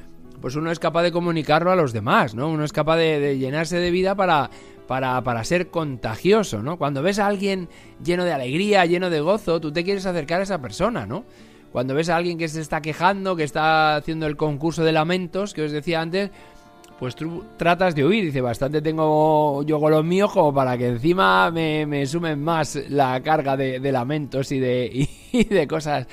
pues 0.41 0.55
uno 0.55 0.71
es 0.71 0.79
capaz 0.79 1.03
de 1.03 1.13
comunicarlo 1.13 1.71
a 1.71 1.77
los 1.77 1.93
demás, 1.93 2.35
¿no? 2.35 2.49
Uno 2.49 2.65
es 2.65 2.73
capaz 2.73 2.97
de, 2.97 3.39
llenarse 3.39 3.79
de 3.79 3.91
vida 3.91 4.15
para, 4.15 4.51
para, 4.87 5.23
para, 5.23 5.45
ser 5.45 5.69
contagioso, 5.71 6.63
¿no? 6.63 6.77
Cuando 6.79 7.03
ves 7.03 7.19
a 7.19 7.27
alguien 7.27 7.69
lleno 8.03 8.25
de 8.25 8.33
alegría, 8.33 8.85
lleno 8.87 9.11
de 9.11 9.21
gozo, 9.21 9.61
tú 9.61 9.73
te 9.73 9.85
quieres 9.85 10.07
acercar 10.07 10.41
a 10.41 10.45
esa 10.45 10.61
persona, 10.61 11.07
¿no? 11.07 11.25
Cuando 11.73 11.95
ves 11.95 12.09
a 12.09 12.17
alguien 12.17 12.39
que 12.39 12.49
se 12.49 12.61
está 12.61 12.81
quejando, 12.81 13.37
que 13.37 13.45
está 13.45 13.97
haciendo 13.97 14.27
el 14.27 14.37
concurso 14.37 14.85
de 14.85 14.93
lamentos, 14.93 15.53
que 15.53 15.63
os 15.63 15.73
decía 15.73 16.01
antes, 16.01 16.31
pues 16.99 17.15
tú 17.15 17.45
tratas 17.57 17.95
de 17.95 18.05
huir. 18.05 18.25
Dice, 18.25 18.41
bastante 18.41 18.81
tengo 18.83 19.63
yo 19.65 19.81
con 19.81 19.91
los 19.91 20.05
míos 20.05 20.33
como 20.33 20.53
para 20.53 20.77
que 20.79 20.89
encima 20.89 21.51
me, 21.51 22.07
sumen 22.07 22.43
más 22.43 22.79
la 22.89 23.23
carga 23.23 23.57
de, 23.57 23.93
lamentos 23.93 24.53
y 24.53 24.59
de, 24.59 25.09
de 25.51 25.67
cosas 25.67 26.07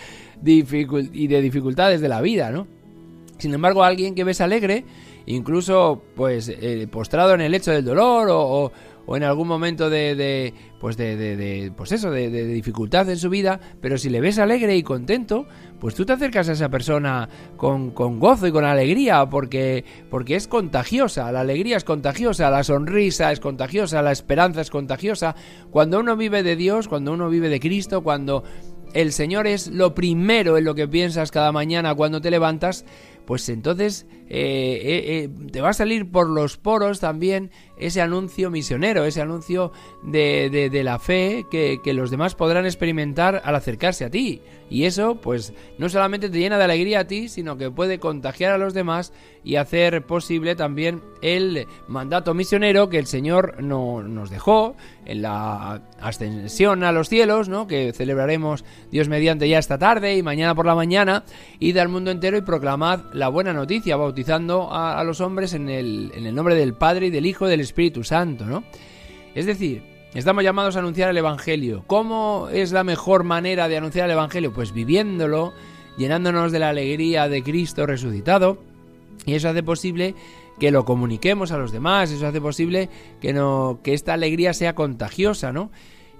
y 0.45 1.27
de 1.27 1.41
dificultades 1.41 2.01
de 2.01 2.09
la 2.09 2.21
vida, 2.21 2.51
¿no? 2.51 2.67
Sin 3.37 3.53
embargo, 3.53 3.83
alguien 3.83 4.15
que 4.15 4.23
ves 4.23 4.41
alegre, 4.41 4.85
incluso 5.25 6.01
pues 6.15 6.49
eh, 6.49 6.87
postrado 6.89 7.33
en 7.33 7.41
el 7.41 7.51
lecho 7.51 7.71
del 7.71 7.83
dolor 7.83 8.29
o, 8.29 8.39
o 8.39 8.71
en 9.07 9.23
algún 9.23 9.47
momento 9.47 9.89
de, 9.89 10.15
de 10.15 10.53
pues 10.79 10.97
de, 10.97 11.15
de, 11.15 11.71
pues 11.75 11.91
eso, 11.91 12.11
de, 12.11 12.29
de, 12.29 12.45
dificultad 12.45 13.09
en 13.09 13.17
su 13.17 13.29
vida, 13.29 13.59
pero 13.81 13.97
si 13.97 14.09
le 14.09 14.21
ves 14.21 14.39
alegre 14.39 14.75
y 14.75 14.83
contento, 14.83 15.45
pues 15.79 15.95
tú 15.95 16.05
te 16.05 16.13
acercas 16.13 16.49
a 16.49 16.53
esa 16.53 16.69
persona 16.69 17.29
con, 17.57 17.91
con 17.91 18.19
gozo 18.19 18.47
y 18.47 18.51
con 18.51 18.65
alegría, 18.65 19.29
porque, 19.29 19.85
porque 20.09 20.35
es 20.35 20.47
contagiosa, 20.47 21.31
la 21.31 21.41
alegría 21.41 21.77
es 21.77 21.83
contagiosa, 21.83 22.49
la 22.49 22.63
sonrisa 22.63 23.31
es 23.31 23.39
contagiosa, 23.39 24.01
la 24.01 24.11
esperanza 24.11 24.61
es 24.61 24.69
contagiosa. 24.69 25.35
Cuando 25.71 25.99
uno 25.99 26.17
vive 26.17 26.43
de 26.43 26.55
Dios, 26.55 26.87
cuando 26.87 27.13
uno 27.13 27.29
vive 27.29 27.49
de 27.49 27.59
Cristo, 27.59 28.01
cuando 28.03 28.43
el 28.93 29.11
Señor 29.11 29.47
es 29.47 29.67
lo 29.67 29.95
primero 29.95 30.57
en 30.57 30.65
lo 30.65 30.75
que 30.75 30.87
piensas 30.87 31.31
cada 31.31 31.51
mañana 31.51 31.95
cuando 31.95 32.21
te 32.21 32.31
levantas, 32.31 32.85
pues 33.25 33.47
entonces 33.49 34.05
eh, 34.29 34.79
eh, 34.81 35.03
eh, 35.05 35.29
te 35.51 35.61
va 35.61 35.69
a 35.69 35.73
salir 35.73 36.09
por 36.09 36.27
los 36.27 36.57
poros 36.57 36.99
también 36.99 37.51
ese 37.77 38.01
anuncio 38.01 38.49
misionero, 38.49 39.03
ese 39.05 39.21
anuncio 39.21 39.71
de, 40.01 40.69
de, 40.71 40.83
la 40.83 40.97
fe 40.97 41.45
que, 41.51 41.79
que, 41.83 41.93
los 41.93 42.09
demás 42.09 42.33
podrán 42.33 42.65
experimentar 42.65 43.41
al 43.43 43.55
acercarse 43.55 44.05
a 44.05 44.09
ti. 44.09 44.41
Y 44.69 44.85
eso, 44.85 45.15
pues, 45.21 45.53
no 45.77 45.89
solamente 45.89 46.29
te 46.29 46.39
llena 46.39 46.57
de 46.57 46.63
alegría 46.63 47.01
a 47.01 47.07
ti, 47.07 47.27
sino 47.27 47.57
que 47.57 47.69
puede 47.69 47.99
contagiar 47.99 48.53
a 48.53 48.57
los 48.57 48.73
demás 48.73 49.13
y 49.43 49.57
hacer 49.57 50.05
posible 50.05 50.55
también 50.55 51.01
el 51.21 51.67
mandato 51.87 52.33
misionero 52.33 52.89
que 52.89 52.97
el 52.97 53.05
Señor 53.05 53.61
no, 53.61 54.01
nos 54.01 54.29
dejó 54.29 54.75
en 55.05 55.21
la 55.21 55.81
ascensión 55.99 56.83
a 56.83 56.91
los 56.91 57.09
cielos, 57.09 57.49
¿no? 57.49 57.67
Que 57.67 57.91
celebraremos 57.91 58.63
Dios 58.91 59.09
mediante 59.09 59.49
ya 59.49 59.59
esta 59.59 59.77
tarde 59.77 60.15
y 60.15 60.23
mañana 60.23 60.55
por 60.55 60.65
la 60.65 60.75
mañana, 60.75 61.23
id 61.59 61.77
al 61.77 61.89
mundo 61.89 62.11
entero 62.11 62.37
y 62.37 62.41
proclamad 62.41 63.12
la 63.13 63.29
buena 63.29 63.53
noticia, 63.53 63.95
bautizando 63.95 64.69
a, 64.71 65.03
los 65.03 65.21
hombres 65.21 65.53
en 65.53 65.69
el, 65.69 66.11
en 66.15 66.25
el 66.25 66.35
nombre 66.35 66.55
del 66.55 66.73
Padre 66.73 67.07
y 67.07 67.09
del 67.09 67.25
Hijo 67.25 67.47
y 67.47 67.49
del 67.49 67.61
Espíritu 67.61 68.03
Santo, 68.03 68.45
¿no? 68.45 68.63
Es 69.35 69.45
decir, 69.45 69.83
estamos 70.13 70.43
llamados 70.43 70.75
a 70.75 70.79
anunciar 70.79 71.09
el 71.09 71.17
Evangelio. 71.17 71.83
¿Cómo 71.87 72.49
es 72.51 72.71
la 72.71 72.83
mejor 72.83 73.23
manera 73.23 73.67
de 73.67 73.77
anunciar 73.77 74.05
el 74.05 74.11
Evangelio? 74.11 74.53
Pues 74.53 74.73
viviéndolo, 74.73 75.53
llenándonos 75.97 76.51
de 76.51 76.59
la 76.59 76.69
alegría 76.69 77.27
de 77.29 77.43
Cristo 77.43 77.85
resucitado. 77.85 78.57
Y 79.25 79.33
eso 79.33 79.49
hace 79.49 79.63
posible 79.63 80.15
que 80.59 80.71
lo 80.71 80.85
comuniquemos 80.85 81.51
a 81.51 81.57
los 81.57 81.71
demás, 81.71 82.11
eso 82.11 82.27
hace 82.27 82.41
posible 82.41 82.89
que, 83.21 83.33
no, 83.33 83.79
que 83.83 83.93
esta 83.93 84.13
alegría 84.13 84.53
sea 84.53 84.75
contagiosa, 84.75 85.51
¿no? 85.51 85.71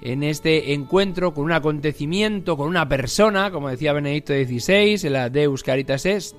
En 0.02 0.24
este 0.24 0.74
encuentro 0.74 1.34
con 1.34 1.46
un 1.46 1.54
acontecimiento, 1.54 2.58
con 2.58 2.68
una 2.68 2.90
persona, 2.90 3.52
como 3.52 3.70
decía 3.70 3.94
Benedicto 3.94 4.34
XVI, 4.34 5.08
en 5.08 5.14
la 5.14 5.30
Deus 5.30 5.64
Caritas 5.64 6.06
Est, 6.06 6.36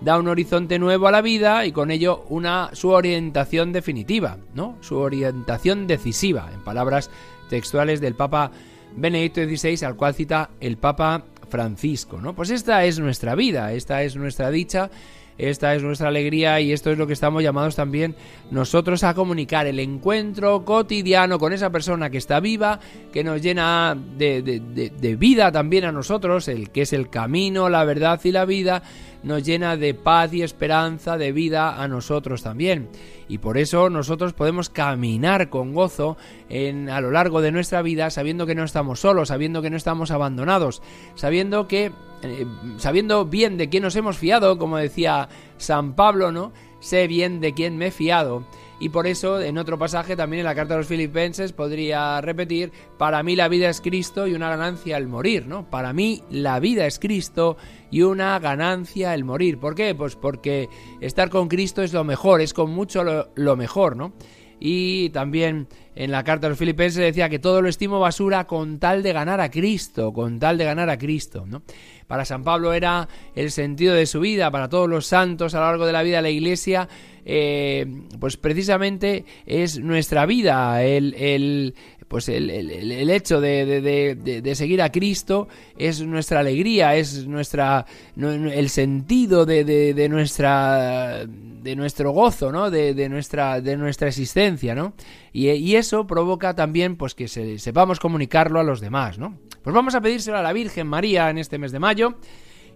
da 0.00 0.18
un 0.18 0.28
horizonte 0.28 0.78
nuevo 0.78 1.08
a 1.08 1.10
la 1.10 1.22
vida 1.22 1.64
y 1.66 1.72
con 1.72 1.90
ello 1.90 2.24
una 2.28 2.70
su 2.72 2.90
orientación 2.90 3.72
definitiva, 3.72 4.38
¿no? 4.54 4.76
Su 4.80 4.96
orientación 4.98 5.86
decisiva, 5.86 6.50
en 6.52 6.62
palabras 6.62 7.10
textuales 7.48 8.00
del 8.00 8.14
Papa 8.14 8.50
Benedicto 8.96 9.42
XVI, 9.44 9.84
al 9.84 9.96
cual 9.96 10.14
cita 10.14 10.50
el 10.60 10.76
Papa 10.76 11.24
Francisco, 11.48 12.20
¿no? 12.20 12.34
Pues 12.34 12.50
esta 12.50 12.84
es 12.84 12.98
nuestra 12.98 13.34
vida, 13.34 13.72
esta 13.72 14.02
es 14.02 14.16
nuestra 14.16 14.50
dicha, 14.50 14.90
esta 15.38 15.74
es 15.74 15.82
nuestra 15.82 16.08
alegría 16.08 16.60
y 16.60 16.72
esto 16.72 16.90
es 16.90 16.98
lo 16.98 17.06
que 17.06 17.12
estamos 17.12 17.42
llamados 17.42 17.76
también 17.76 18.14
nosotros 18.50 19.04
a 19.04 19.14
comunicar, 19.14 19.66
el 19.66 19.78
encuentro 19.80 20.64
cotidiano 20.64 21.38
con 21.38 21.52
esa 21.52 21.70
persona 21.70 22.08
que 22.08 22.18
está 22.18 22.40
viva, 22.40 22.80
que 23.12 23.22
nos 23.22 23.42
llena 23.42 23.96
de, 24.16 24.40
de, 24.40 24.60
de, 24.60 24.90
de 24.90 25.16
vida 25.16 25.52
también 25.52 25.84
a 25.84 25.92
nosotros, 25.92 26.48
el 26.48 26.70
que 26.70 26.82
es 26.82 26.92
el 26.92 27.10
camino, 27.10 27.68
la 27.68 27.84
verdad 27.84 28.18
y 28.24 28.32
la 28.32 28.46
vida, 28.46 28.82
nos 29.26 29.42
llena 29.42 29.76
de 29.76 29.92
paz 29.92 30.32
y 30.32 30.42
esperanza 30.42 31.18
de 31.18 31.32
vida 31.32 31.82
a 31.82 31.88
nosotros 31.88 32.44
también. 32.44 32.88
Y 33.28 33.38
por 33.38 33.58
eso 33.58 33.90
nosotros 33.90 34.34
podemos 34.34 34.70
caminar 34.70 35.50
con 35.50 35.74
gozo 35.74 36.16
en, 36.48 36.88
a 36.88 37.00
lo 37.00 37.10
largo 37.10 37.40
de 37.40 37.50
nuestra 37.50 37.82
vida 37.82 38.08
sabiendo 38.10 38.46
que 38.46 38.54
no 38.54 38.62
estamos 38.62 39.00
solos, 39.00 39.28
sabiendo 39.28 39.62
que 39.62 39.70
no 39.70 39.76
estamos 39.76 40.12
abandonados, 40.12 40.80
sabiendo 41.16 41.66
que 41.66 41.90
eh, 42.22 42.46
sabiendo 42.76 43.24
bien 43.24 43.58
de 43.58 43.68
quién 43.68 43.82
nos 43.82 43.96
hemos 43.96 44.16
fiado, 44.16 44.58
como 44.58 44.76
decía 44.76 45.28
San 45.58 45.94
Pablo, 45.96 46.30
¿no? 46.30 46.52
Sé 46.78 47.08
bien 47.08 47.40
de 47.40 47.52
quién 47.52 47.76
me 47.76 47.88
he 47.88 47.90
fiado 47.90 48.46
y 48.78 48.90
por 48.90 49.06
eso 49.06 49.40
en 49.40 49.58
otro 49.58 49.78
pasaje 49.78 50.16
también 50.16 50.40
en 50.40 50.46
la 50.46 50.54
carta 50.54 50.74
a 50.74 50.78
los 50.78 50.86
filipenses 50.86 51.52
podría 51.52 52.20
repetir, 52.20 52.72
para 52.98 53.22
mí 53.22 53.36
la 53.36 53.48
vida 53.48 53.68
es 53.68 53.80
Cristo 53.80 54.26
y 54.26 54.34
una 54.34 54.50
ganancia 54.50 54.96
el 54.96 55.06
morir, 55.06 55.46
¿no? 55.46 55.68
Para 55.70 55.92
mí 55.92 56.22
la 56.30 56.60
vida 56.60 56.86
es 56.86 56.98
Cristo 56.98 57.56
y 57.90 58.02
una 58.02 58.38
ganancia 58.38 59.14
el 59.14 59.24
morir. 59.24 59.58
¿Por 59.58 59.74
qué? 59.74 59.94
Pues 59.94 60.16
porque 60.16 60.68
estar 61.00 61.30
con 61.30 61.48
Cristo 61.48 61.82
es 61.82 61.92
lo 61.92 62.04
mejor, 62.04 62.40
es 62.40 62.52
con 62.52 62.70
mucho 62.70 63.02
lo, 63.02 63.28
lo 63.34 63.56
mejor, 63.56 63.96
¿no? 63.96 64.12
Y 64.58 65.10
también 65.10 65.68
en 65.94 66.10
la 66.10 66.24
carta 66.24 66.46
a 66.46 66.50
los 66.50 66.58
filipenses 66.58 67.02
decía 67.02 67.28
que 67.28 67.38
todo 67.38 67.60
lo 67.62 67.68
estimo 67.68 68.00
basura 68.00 68.46
con 68.46 68.78
tal 68.78 69.02
de 69.02 69.12
ganar 69.12 69.40
a 69.40 69.50
Cristo, 69.50 70.12
con 70.12 70.38
tal 70.38 70.58
de 70.58 70.64
ganar 70.64 70.88
a 70.90 70.98
Cristo, 70.98 71.44
¿no? 71.46 71.62
Para 72.06 72.24
San 72.24 72.44
Pablo 72.44 72.72
era 72.72 73.08
el 73.34 73.50
sentido 73.50 73.94
de 73.94 74.06
su 74.06 74.20
vida, 74.20 74.50
para 74.50 74.68
todos 74.68 74.88
los 74.88 75.06
santos 75.06 75.54
a 75.54 75.60
lo 75.60 75.66
largo 75.66 75.86
de 75.86 75.92
la 75.92 76.02
vida 76.02 76.16
de 76.16 76.22
la 76.22 76.30
Iglesia, 76.30 76.88
eh, 77.24 77.86
pues 78.20 78.36
precisamente 78.36 79.24
es 79.46 79.80
nuestra 79.80 80.26
vida, 80.26 80.84
el, 80.84 81.14
el 81.14 81.74
pues 82.08 82.28
el, 82.28 82.50
el, 82.50 83.10
hecho 83.10 83.40
de, 83.40 83.80
de, 83.80 84.40
de, 84.40 84.54
seguir 84.54 84.80
a 84.80 84.92
Cristo 84.92 85.48
es 85.76 86.00
nuestra 86.02 86.40
alegría, 86.40 86.94
es 86.94 87.26
nuestra 87.26 87.84
el 88.16 88.68
sentido 88.68 89.44
de, 89.44 90.06
nuestra 90.08 91.24
de 91.26 91.74
nuestro 91.74 92.12
gozo, 92.12 92.52
¿no? 92.52 92.70
De, 92.70 93.08
nuestra 93.08 93.60
de 93.60 93.76
nuestra 93.76 94.08
existencia, 94.08 94.74
¿no? 94.74 94.94
Y, 95.32 95.74
eso 95.74 96.06
provoca 96.06 96.54
también 96.54 96.96
pues 96.96 97.14
que 97.14 97.26
se, 97.28 97.58
sepamos 97.58 97.98
comunicarlo 97.98 98.60
a 98.60 98.64
los 98.64 98.80
demás, 98.80 99.18
¿no? 99.18 99.38
Pues 99.62 99.74
vamos 99.74 99.94
a 99.96 100.00
pedírselo 100.00 100.38
a 100.38 100.42
la 100.42 100.52
Virgen 100.52 100.86
María 100.86 101.28
en 101.28 101.38
este 101.38 101.58
mes 101.58 101.72
de 101.72 101.80
mayo 101.80 102.16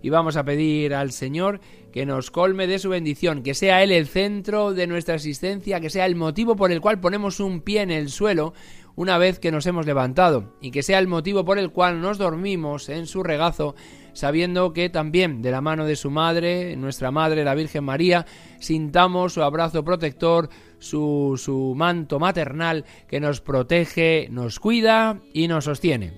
y 0.03 0.11
vamos 0.11 0.37
a 0.37 0.45
pedir 0.45 0.95
al 0.95 1.13
Señor 1.13 1.61
que 1.93 2.07
nos 2.07 2.31
colme 2.31 2.67
de 2.67 2.79
su 2.79 2.89
bendición, 2.89 3.43
que 3.43 3.55
sea 3.55 3.83
Él 3.83 3.93
el 3.93 4.07
centro 4.07 4.73
de 4.73 4.87
nuestra 4.87 5.17
existencia, 5.17 5.81
que 5.81 5.91
sea 5.91 6.07
el 6.07 6.17
motivo 6.17 6.57
por 6.57 6.73
el 6.73 6.81
cual 6.81 7.01
ponemos 7.01 7.41
un 7.41 7.61
pie 7.61 7.83
en 7.83 7.91
el 7.91 8.09
suelo 8.09 8.55
una 9.01 9.17
vez 9.17 9.39
que 9.39 9.51
nos 9.51 9.65
hemos 9.65 9.87
levantado, 9.87 10.53
y 10.61 10.73
que 10.73 10.83
sea 10.83 10.99
el 10.99 11.09
motivo 11.09 11.43
por 11.43 11.59
el 11.59 11.71
cual 11.71 12.03
nos 12.03 12.19
dormimos 12.19 12.91
en 12.91 13.07
su 13.07 13.23
regazo, 13.23 13.75
sabiendo 14.13 14.75
que 14.75 14.91
también 14.91 15.41
de 15.41 15.51
la 15.51 15.63
mano 15.63 15.87
de 15.87 15.97
su 15.97 16.11
madre, 16.11 16.77
nuestra 16.77 17.11
madre, 17.11 17.43
la 17.43 17.55
Virgen 17.55 17.83
María, 17.83 18.27
sintamos 18.59 19.33
su 19.33 19.43
abrazo 19.43 19.83
protector, 19.87 20.51
su, 20.79 21.41
su 21.43 21.73
manto 21.75 22.19
maternal 22.19 22.85
que 23.09 23.21
nos 23.21 23.41
protege, 23.41 24.29
nos 24.31 24.61
cuida 24.61 25.19
y 25.33 25.49
nos 25.49 25.65
sostiene. 25.65 26.13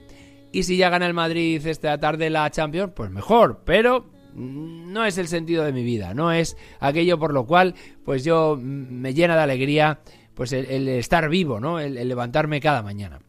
Y 0.51 0.65
si 0.65 0.77
ya 0.77 0.91
gana 0.91 1.07
el 1.07 1.15
Madrid 1.15 1.65
esta 1.65 1.97
tarde 2.01 2.31
la 2.31 2.51
Champions, 2.51 2.95
pues 2.97 3.13
mejor, 3.13 3.61
pero 3.65 4.11
no 4.35 5.05
es 5.05 5.19
el 5.19 5.29
sentido 5.29 5.63
de 5.63 5.73
mi 5.73 5.85
vida, 5.85 6.15
no 6.15 6.33
es 6.33 6.57
aquello 6.81 7.17
por 7.17 7.33
lo 7.33 7.47
cual 7.47 7.77
pues 8.05 8.25
yo 8.25 8.59
me 8.61 9.15
llena 9.15 9.37
de 9.37 9.43
alegría 9.43 10.01
pues 10.35 10.53
el, 10.53 10.89
estar 10.89 11.29
vivo, 11.29 11.61
¿no? 11.61 11.79
El, 11.79 11.97
el, 11.97 12.09
levantarme 12.09 12.61
cada 12.61 12.83
mañana. 12.83 13.21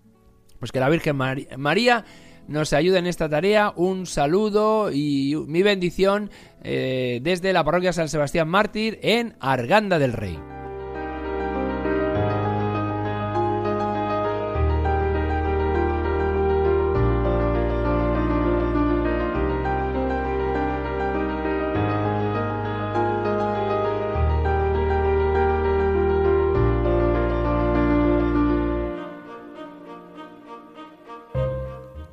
Pues 0.60 0.72
que 0.72 0.80
la 0.80 0.89
Virgen 0.89 1.18
María 1.58 2.06
nos 2.48 2.74
ayude 2.74 3.00
en 3.00 3.08
esta 3.08 3.30
tarea. 3.30 3.74
Un 3.76 4.06
saludo 4.06 4.92
y 4.92 5.36
mi 5.48 5.63
bendición 5.63 6.30
eh, 6.63 7.20
desde 7.22 7.54
la 7.54 7.63
parroquia 7.63 7.94
San 7.94 8.10
Sebastián 8.10 8.48
Mártir 8.48 9.00
en 9.02 9.36
Arganda 9.39 10.00
del 10.00 10.13
Rey. 10.13 10.39